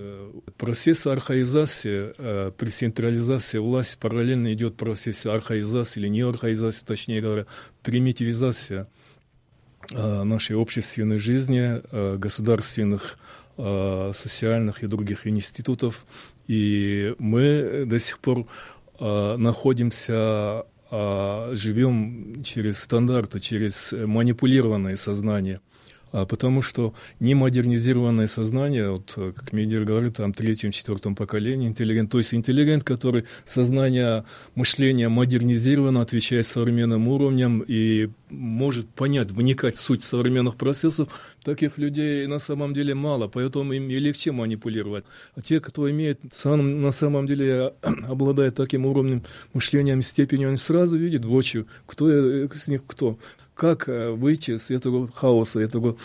процесс 0.56 1.06
архаизации 1.06 2.12
при 2.52 2.70
централизации 2.70 3.58
власти 3.58 3.98
параллельно 4.00 4.52
идет 4.52 4.76
процесс 4.76 5.26
архаизации 5.26 6.00
или 6.00 6.08
не 6.08 6.22
архаизации 6.22 6.84
точнее 6.84 7.20
говоря 7.20 7.46
примитивизация 7.82 8.88
нашей 9.92 10.56
общественной 10.56 11.18
жизни 11.18 11.80
государственных 12.16 13.18
Э, 13.62 14.12
социальных 14.14 14.82
и 14.82 14.86
других 14.86 15.26
институтов. 15.26 16.06
И 16.46 17.14
мы 17.18 17.84
до 17.84 17.98
сих 17.98 18.18
пор 18.18 18.46
э, 18.98 19.36
находимся, 19.36 20.64
э, 20.90 21.50
живем 21.52 22.42
через 22.42 22.78
стандарты, 22.78 23.38
через 23.38 23.92
манипулированное 23.92 24.96
сознание– 24.96 25.60
потому 26.12 26.62
что 26.62 26.94
немодернизированное 27.20 28.26
сознание, 28.26 28.90
вот, 28.90 29.12
как 29.14 29.52
Медер 29.52 29.84
говорит, 29.84 30.16
там 30.16 30.32
третьем, 30.32 30.70
четвертом 30.72 31.14
поколении 31.14 31.68
интеллигент, 31.68 32.10
то 32.10 32.18
есть 32.18 32.34
интеллигент, 32.34 32.84
который 32.84 33.24
сознание, 33.44 34.24
мышление 34.54 35.08
модернизировано, 35.08 36.00
отвечает 36.00 36.46
современным 36.46 37.08
уровням 37.08 37.64
и 37.66 38.08
может 38.30 38.88
понять, 38.88 39.30
вникать 39.30 39.76
в 39.76 39.80
суть 39.80 40.04
современных 40.04 40.56
процессов, 40.56 41.08
таких 41.42 41.78
людей 41.78 42.26
на 42.26 42.38
самом 42.38 42.72
деле 42.72 42.94
мало, 42.94 43.28
поэтому 43.28 43.72
им 43.72 43.88
и 43.90 43.98
легче 43.98 44.32
манипулировать. 44.32 45.04
А 45.34 45.42
те, 45.42 45.60
кто 45.60 45.90
имеет, 45.90 46.20
сам, 46.32 46.82
на 46.82 46.90
самом 46.90 47.26
деле 47.26 47.74
обладает 47.82 48.54
таким 48.54 48.86
уровнем 48.86 49.22
мышления, 49.52 50.00
степенью, 50.02 50.48
они 50.48 50.56
сразу 50.56 50.98
видят 50.98 51.24
в 51.24 51.34
очи, 51.34 51.66
кто 51.86 52.10
из 52.10 52.68
них 52.68 52.82
кто 52.86 53.18
как 53.60 53.90
э, 53.90 54.10
выйти 54.12 54.52
из 54.52 54.70
этого 54.70 55.06
хаоса, 55.06 55.60
этого 55.60 55.98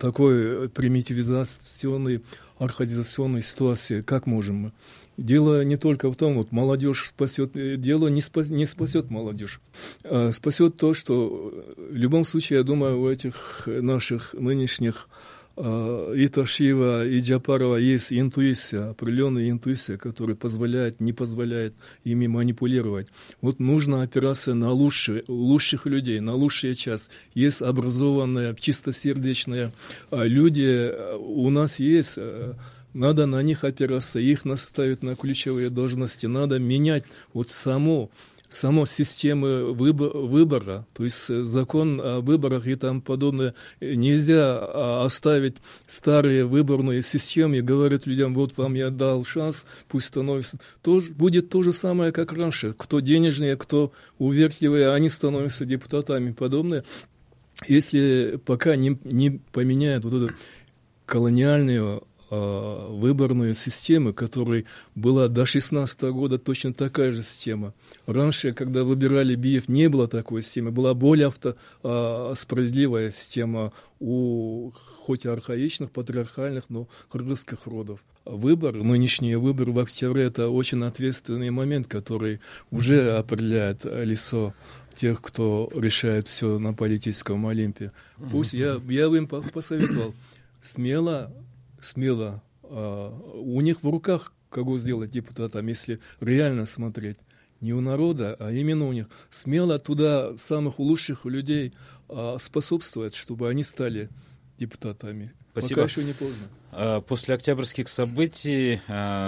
такой 0.00 0.70
примитивизационной, 0.70 2.22
архаизационной 2.58 3.42
ситуации, 3.42 4.00
как 4.00 4.26
можем 4.26 4.56
мы. 4.56 4.72
Дело 5.18 5.62
не 5.62 5.76
только 5.76 6.10
в 6.10 6.16
том, 6.16 6.38
вот 6.38 6.52
молодежь 6.52 7.08
спасет, 7.08 7.52
дело 7.52 8.08
не, 8.08 8.22
спас, 8.22 8.48
не 8.48 8.64
спасет 8.64 9.10
молодежь, 9.10 9.60
а 10.04 10.32
спасет 10.32 10.78
то, 10.78 10.94
что 10.94 11.52
в 11.76 11.94
любом 11.94 12.24
случае, 12.24 12.60
я 12.60 12.62
думаю, 12.62 12.98
у 12.98 13.10
этих 13.10 13.64
наших 13.66 14.32
нынешних 14.32 15.06
и 15.56 16.28
Ташива, 16.28 17.06
и 17.06 17.20
Джапарова 17.20 17.76
есть 17.76 18.12
интуиция, 18.12 18.90
определенная 18.90 19.50
интуиция, 19.50 19.98
которая 19.98 20.36
позволяет, 20.36 21.00
не 21.00 21.12
позволяет 21.12 21.74
ими 22.04 22.26
манипулировать. 22.26 23.08
Вот 23.40 23.60
нужна 23.60 24.02
опираться 24.02 24.54
на 24.54 24.70
лучшие, 24.70 25.22
лучших 25.28 25.86
людей, 25.86 26.20
на 26.20 26.34
лучший 26.34 26.74
час. 26.74 27.10
Есть 27.34 27.62
образованные, 27.62 28.56
чистосердечные 28.58 29.72
а, 30.10 30.24
люди, 30.24 30.90
у 31.18 31.50
нас 31.50 31.78
есть 31.78 32.18
надо 32.94 33.26
на 33.26 33.42
них 33.42 33.64
опираться, 33.64 34.20
их 34.20 34.44
наставить 34.44 35.02
на 35.02 35.16
ключевые 35.16 35.70
должности, 35.70 36.26
надо 36.26 36.58
менять 36.58 37.04
вот 37.32 37.50
само 37.50 38.10
само 38.52 38.84
системы 38.84 39.72
выбора, 39.72 40.86
то 40.92 41.04
есть 41.04 41.30
э, 41.30 41.42
закон 41.42 42.00
о 42.02 42.20
выборах 42.20 42.66
и 42.66 42.74
там 42.74 43.00
подобное, 43.00 43.54
нельзя 43.80 44.58
а, 44.60 45.04
оставить 45.04 45.56
старые 45.86 46.44
выборные 46.44 47.02
системы 47.02 47.58
и 47.58 47.60
говорить 47.62 48.06
людям, 48.06 48.34
вот 48.34 48.56
вам 48.56 48.74
я 48.74 48.90
дал 48.90 49.24
шанс, 49.24 49.66
пусть 49.88 50.06
становится. 50.06 50.58
Тоже, 50.82 51.12
будет 51.12 51.48
то 51.48 51.62
же 51.62 51.72
самое, 51.72 52.12
как 52.12 52.32
раньше. 52.32 52.74
Кто 52.76 53.00
денежнее, 53.00 53.56
кто 53.56 53.92
увертливее, 54.18 54.92
они 54.92 55.08
становятся 55.08 55.64
депутатами 55.64 56.32
подобное. 56.32 56.84
Если 57.66 58.40
пока 58.44 58.76
не, 58.76 58.98
не 59.04 59.40
поменяют 59.52 60.04
вот 60.04 60.14
эту 60.14 60.34
колониальную 61.06 62.04
Выборную 62.32 63.52
систему, 63.52 64.14
которая 64.14 64.64
была 64.94 65.28
до 65.28 65.44
16 65.44 66.02
года 66.04 66.38
точно 66.38 66.72
такая 66.72 67.10
же 67.10 67.22
система. 67.22 67.74
Раньше, 68.06 68.54
когда 68.54 68.84
выбирали 68.84 69.34
Биев, 69.34 69.68
не 69.68 69.88
было 69.88 70.08
такой 70.08 70.42
системы, 70.42 70.70
была 70.70 70.94
более 70.94 71.26
авто, 71.26 71.56
а, 71.82 72.32
справедливая 72.34 73.10
система 73.10 73.72
у 74.00 74.70
хоть 75.04 75.26
архаичных, 75.26 75.90
патриархальных, 75.90 76.70
но 76.70 76.88
кыргызских 77.10 77.66
родов. 77.66 78.00
Выбор, 78.24 78.74
нынешний 78.76 79.34
выбор 79.34 79.70
в 79.70 79.78
октябре, 79.78 80.24
это 80.24 80.48
очень 80.48 80.82
ответственный 80.84 81.50
момент, 81.50 81.86
который 81.86 82.40
уже 82.70 83.16
определяет 83.16 83.84
лицо 83.84 84.54
тех, 84.94 85.20
кто 85.20 85.70
решает 85.74 86.28
все 86.28 86.58
на 86.58 86.72
политическом 86.72 87.46
Олимпе. 87.46 87.92
Пусть 88.30 88.54
я, 88.54 88.80
я 88.88 89.08
бы 89.08 89.18
им 89.18 89.26
посоветовал 89.26 90.14
смело 90.62 91.32
смело. 91.82 92.42
А, 92.62 93.10
у 93.34 93.60
них 93.60 93.82
в 93.82 93.88
руках 93.88 94.32
кого 94.50 94.78
сделать 94.78 95.10
депутатом, 95.10 95.66
если 95.66 96.00
реально 96.20 96.66
смотреть. 96.66 97.18
Не 97.60 97.72
у 97.72 97.80
народа, 97.80 98.36
а 98.38 98.50
именно 98.50 98.86
у 98.86 98.92
них. 98.92 99.06
Смело 99.30 99.78
туда 99.78 100.36
самых 100.36 100.78
лучших 100.78 101.24
людей 101.24 101.72
а, 102.08 102.36
способствовать, 102.38 103.14
чтобы 103.14 103.48
они 103.48 103.62
стали 103.62 104.08
депутатами. 104.58 105.32
Спасибо. 105.52 105.82
Пока 105.82 105.90
еще 105.90 106.04
не 106.04 106.12
поздно. 106.12 106.46
А, 106.72 107.00
после 107.00 107.34
октябрьских 107.34 107.88
событий 107.88 108.80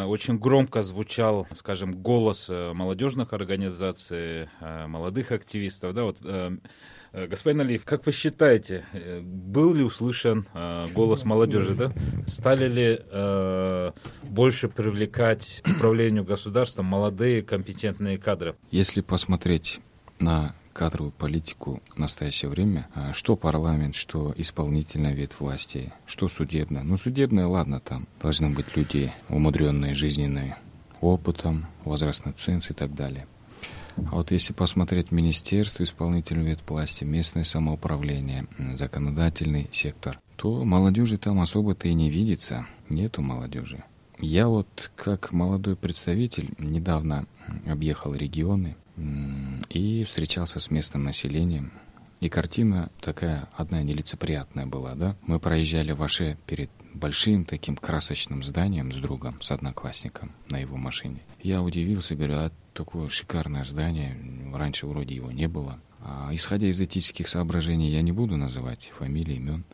очень 0.07 0.38
громко 0.38 0.83
звучал, 0.83 1.47
скажем, 1.55 1.93
голос 2.03 2.49
э, 2.49 2.73
молодежных 2.73 3.35
организаций, 3.35 4.49
э, 4.61 4.87
молодых 4.87 5.31
активистов. 5.31 5.95
Да, 5.95 6.05
вот 6.05 6.17
э, 6.25 6.57
господин 7.29 7.61
Алиев, 7.61 7.85
как 7.85 8.05
вы 8.07 8.12
считаете, 8.12 8.85
э, 8.92 9.20
был 9.20 9.72
ли 9.72 9.83
услышан 9.83 10.46
э, 10.53 10.87
голос 10.94 11.24
молодежи, 11.24 11.74
да? 11.74 11.92
Стали 12.27 12.68
ли 12.68 13.00
э, 13.00 13.92
больше 14.24 14.68
привлекать 14.68 15.62
к 15.64 15.68
управлению 15.77 16.24
государством 16.24 16.87
молодые 16.87 17.42
компетентные 17.42 18.18
кадры? 18.18 18.57
Если 18.70 19.00
посмотреть 19.00 19.81
на 20.18 20.55
кадровую 20.72 21.12
политику 21.12 21.81
в 21.94 21.98
настоящее 21.98 22.50
время, 22.50 22.88
что 23.12 23.37
парламент, 23.37 23.94
что 23.94 24.35
исполнительная 24.37 25.14
ветвь 25.14 25.38
власти, 25.38 25.92
что 26.05 26.27
судебная. 26.27 26.83
Ну, 26.83 26.96
судебная, 26.96 27.46
ладно, 27.46 27.79
там 27.79 28.09
должны 28.20 28.50
быть 28.50 28.77
люди, 28.77 29.12
умудренные 29.29 29.94
жизненным 29.94 30.55
опытом, 31.00 31.66
возрастной 31.85 32.35
ценз 32.35 32.72
и 32.72 32.74
так 32.74 32.92
далее. 32.92 33.29
А 33.96 34.16
вот 34.16 34.33
если 34.33 34.52
посмотреть 34.52 35.12
министерство, 35.12 35.83
исполнительную 35.83 36.48
ветвь 36.48 36.68
власти, 36.68 37.04
местное 37.04 37.44
самоуправление, 37.44 38.46
законодательный 38.74 39.68
сектор, 39.72 40.20
то 40.37 40.64
молодежи 40.64 41.18
там 41.18 41.40
особо-то 41.40 41.88
и 41.88 41.94
не 41.94 42.11
видится. 42.11 42.66
Нету 42.88 43.22
молодежи. 43.22 43.85
Я 44.18 44.48
вот 44.48 44.90
как 44.96 45.33
молодой 45.33 45.76
представитель 45.76 46.50
недавно 46.59 47.26
объехал 47.66 48.14
регионы 48.14 48.76
и 49.68 50.04
встречался 50.04 50.61
с 50.61 50.70
местным 50.70 51.04
населением. 51.04 51.72
И 52.24 52.30
картина 52.30 52.88
такая 53.02 53.50
одна 53.52 53.82
нелицеприятная 53.82 54.64
была, 54.64 54.94
да? 54.94 55.14
Мы 55.26 55.38
проезжали 55.38 55.92
в 55.92 56.02
Аше 56.02 56.38
перед 56.46 56.70
большим 56.94 57.44
таким 57.44 57.76
красочным 57.76 58.42
зданием 58.42 58.94
с 58.94 58.96
другом, 58.96 59.38
с 59.42 59.50
одноклассником 59.50 60.32
на 60.48 60.56
его 60.56 60.78
машине. 60.78 61.20
Я 61.42 61.60
удивился, 61.60 62.14
говорю, 62.14 62.37
а 62.37 62.52
такое 62.72 63.10
шикарное 63.10 63.62
здание, 63.62 64.16
раньше 64.54 64.87
вроде 64.87 65.14
его 65.14 65.32
не 65.32 65.48
было. 65.48 65.78
А, 66.00 66.30
исходя 66.32 66.66
из 66.66 66.80
этических 66.80 67.28
соображений, 67.28 67.90
я 67.90 68.00
не 68.00 68.12
буду 68.12 68.38
называть 68.38 68.90
фамилии, 68.96 69.37
имен, 69.37 69.64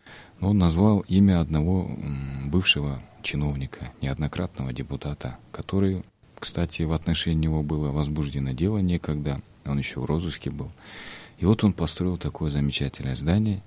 но 0.41 0.51
он 0.51 0.59
назвал 0.59 1.05
имя 1.07 1.41
одного 1.41 1.89
бывшего 2.47 3.01
чиновника, 3.23 3.93
неоднократного 4.03 4.73
депутата, 4.73 5.39
который, 5.53 6.03
кстати, 6.37 6.83
в 6.83 6.95
отношении 6.95 7.47
него 7.47 7.63
было 7.63 7.93
возбуждено 7.93 8.51
дело 8.51 8.79
некогда, 8.79 9.41
он 9.65 9.79
еще 9.79 10.01
в 10.01 10.05
розыске 10.05 10.51
был. 10.51 10.73
И 11.41 11.47
вот 11.47 11.65
он 11.65 11.73
построил 11.73 12.19
такое 12.19 12.51
замечательное 12.51 13.17
здание, 13.17 13.63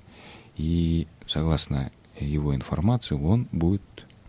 и 0.56 1.08
согласно 1.26 1.92
его 2.20 2.56
информации, 2.56 3.16
он 3.16 3.48
будет 3.52 3.82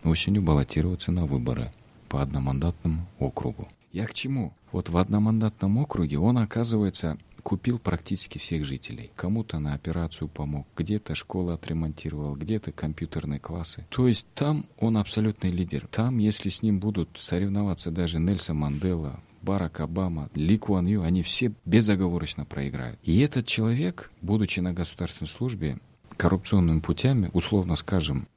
осенью 0.03 0.41
баллотироваться 0.41 1.11
на 1.11 1.25
выборы 1.25 1.71
по 2.09 2.21
одномандатному 2.21 3.07
округу. 3.19 3.67
Я 3.93 4.07
к 4.07 4.13
чему? 4.13 4.53
Вот 4.71 4.89
в 4.89 4.97
одномандатном 4.97 5.77
округе 5.77 6.17
он, 6.17 6.39
оказывается, 6.39 7.17
купил 7.43 7.77
практически 7.77 8.39
всех 8.39 8.65
жителей. 8.65 9.11
Кому-то 9.15 9.59
на 9.59 9.73
операцию 9.73 10.27
помог, 10.27 10.67
где-то 10.75 11.13
школу 11.13 11.53
отремонтировал, 11.53 12.35
где-то 12.35 12.71
компьютерные 12.71 13.39
классы. 13.39 13.85
То 13.89 14.07
есть 14.07 14.25
там 14.33 14.65
он 14.79 14.97
абсолютный 14.97 15.51
лидер. 15.51 15.87
Там, 15.91 16.17
если 16.17 16.49
с 16.49 16.63
ним 16.63 16.79
будут 16.79 17.17
соревноваться 17.17 17.91
даже 17.91 18.19
Нельсон 18.19 18.57
Мандела, 18.57 19.19
Барак 19.45 19.79
Обама, 19.79 20.29
Ли 20.33 20.57
Куан 20.57 20.87
Ю, 20.87 21.03
они 21.03 21.21
все 21.21 21.53
безоговорочно 21.65 22.45
проиграют. 22.45 22.99
И 23.03 23.19
этот 23.19 23.45
человек, 23.45 24.11
будучи 24.21 24.59
на 24.59 24.73
государственной 24.73 25.29
службе, 25.29 25.77
коррупционными 26.17 26.79
путями, 26.79 27.29
условно 27.33 27.75
скажем, 27.75 28.27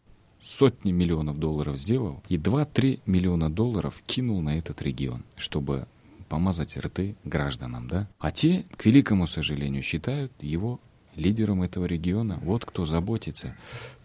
сотни 0.42 0.92
миллионов 0.92 1.38
долларов 1.38 1.78
сделал 1.78 2.22
и 2.28 2.36
2-3 2.36 3.00
миллиона 3.06 3.50
долларов 3.50 4.02
кинул 4.06 4.42
на 4.42 4.58
этот 4.58 4.82
регион, 4.82 5.24
чтобы 5.36 5.86
помазать 6.28 6.76
рты 6.76 7.16
гражданам, 7.24 7.88
да? 7.88 8.08
А 8.18 8.30
те, 8.30 8.66
к 8.76 8.84
великому 8.84 9.26
сожалению, 9.26 9.82
считают 9.82 10.30
его 10.40 10.78
лидером 11.16 11.62
этого 11.62 11.86
региона. 11.86 12.38
Вот 12.42 12.64
кто 12.64 12.84
заботится. 12.84 13.56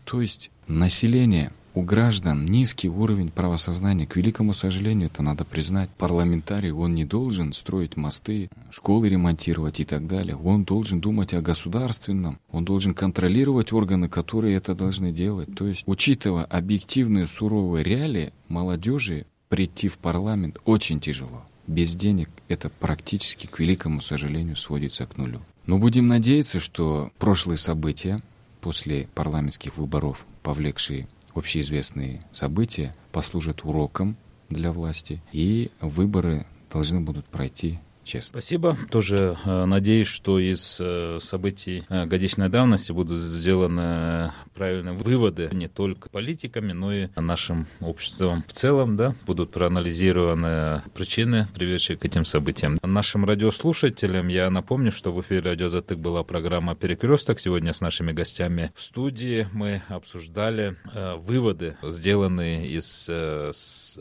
То 0.05 0.21
есть 0.21 0.51
население 0.67 1.51
у 1.75 1.81
граждан 1.81 2.45
низкий 2.45 2.89
уровень 2.89 3.31
правосознания. 3.31 4.05
К 4.05 4.15
великому 4.15 4.53
сожалению, 4.53 5.07
это 5.07 5.23
надо 5.23 5.43
признать. 5.45 5.89
Парламентарий, 5.97 6.71
он 6.71 6.93
не 6.93 7.05
должен 7.05 7.53
строить 7.53 7.97
мосты, 7.97 8.49
школы 8.69 9.09
ремонтировать 9.09 9.79
и 9.79 9.83
так 9.83 10.07
далее. 10.07 10.35
Он 10.35 10.63
должен 10.63 10.99
думать 10.99 11.33
о 11.33 11.41
государственном. 11.41 12.39
Он 12.51 12.65
должен 12.65 12.93
контролировать 12.93 13.73
органы, 13.73 14.07
которые 14.07 14.55
это 14.55 14.75
должны 14.75 15.11
делать. 15.11 15.53
То 15.55 15.67
есть, 15.67 15.83
учитывая 15.85 16.45
объективные 16.45 17.27
суровые 17.27 17.83
реалии, 17.83 18.33
молодежи 18.47 19.25
прийти 19.49 19.87
в 19.87 19.97
парламент 19.97 20.57
очень 20.65 20.99
тяжело. 20.99 21.43
Без 21.65 21.95
денег 21.95 22.29
это 22.49 22.69
практически, 22.69 23.47
к 23.47 23.59
великому 23.59 24.01
сожалению, 24.01 24.55
сводится 24.55 25.05
к 25.05 25.17
нулю. 25.17 25.41
Но 25.65 25.77
будем 25.77 26.07
надеяться, 26.07 26.59
что 26.59 27.11
прошлые 27.19 27.57
события 27.57 28.21
после 28.59 29.07
парламентских 29.15 29.77
выборов, 29.77 30.25
повлекшие 30.41 31.07
общеизвестные 31.35 32.21
события 32.31 32.95
послужат 33.11 33.63
уроком 33.63 34.17
для 34.49 34.71
власти, 34.71 35.21
и 35.31 35.71
выборы 35.81 36.45
должны 36.71 37.01
будут 37.01 37.25
пройти 37.25 37.79
честно. 38.03 38.41
Спасибо. 38.41 38.77
Тоже 38.89 39.37
э, 39.45 39.65
надеюсь, 39.65 40.07
что 40.07 40.37
из 40.39 40.77
э, 40.79 41.19
событий 41.21 41.83
э, 41.89 42.05
годичной 42.05 42.49
давности 42.49 42.91
будут 42.91 43.17
сделаны 43.17 44.31
правильные 44.53 44.93
выводы 44.93 45.49
не 45.51 45.67
только 45.67 46.09
политиками, 46.09 46.73
но 46.73 46.93
и 46.93 47.07
нашим 47.15 47.67
обществом 47.81 48.43
в 48.47 48.53
целом, 48.53 48.97
да, 48.97 49.15
будут 49.25 49.51
проанализированы 49.51 50.83
причины, 50.93 51.47
приведшие 51.55 51.97
к 51.97 52.05
этим 52.05 52.25
событиям. 52.25 52.77
Нашим 52.83 53.25
радиослушателям 53.25 54.27
я 54.27 54.49
напомню, 54.49 54.91
что 54.91 55.11
в 55.11 55.21
эфире 55.21 55.41
«Радио 55.41 55.69
Затык» 55.69 55.99
была 55.99 56.23
программа 56.23 56.75
«Перекресток». 56.75 57.39
Сегодня 57.39 57.73
с 57.73 57.81
нашими 57.81 58.11
гостями 58.11 58.71
в 58.75 58.81
студии 58.81 59.47
мы 59.53 59.81
обсуждали 59.87 60.75
э, 60.93 61.15
выводы, 61.15 61.77
сделанные 61.81 62.67
из 62.67 63.07
э, 63.09 63.51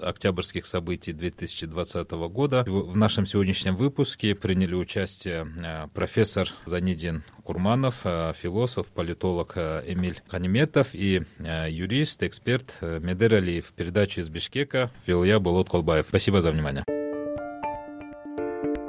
октябрьских 0.02 0.66
событий 0.66 1.12
2020 1.12 2.10
года. 2.10 2.64
В 2.66 2.96
нашем 2.96 3.26
сегодняшнем 3.26 3.76
выпуске 3.76 3.91
приняли 3.92 4.74
участие 4.74 5.46
э, 5.62 5.88
профессор 5.94 6.48
Занидин 6.64 7.22
Курманов, 7.44 8.00
э, 8.04 8.32
философ, 8.36 8.90
политолог 8.90 9.52
э, 9.56 9.82
Эмиль 9.86 10.20
Ханиметов 10.28 10.94
и 10.94 11.22
юрист, 11.38 12.22
эксперт 12.22 12.78
Медер 12.80 13.34
Алиев. 13.34 13.72
Передачу 13.72 14.20
из 14.20 14.30
Бишкека 14.30 14.90
вел 15.06 15.24
я, 15.24 15.38
Болот 15.40 15.68
Колбаев. 15.68 16.06
Спасибо 16.06 16.40
за 16.40 16.50
внимание. 16.50 16.84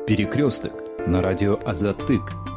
Перекресток 0.08 0.74
на 1.08 1.22
радио 1.22 1.60
Азатык. 1.66 2.53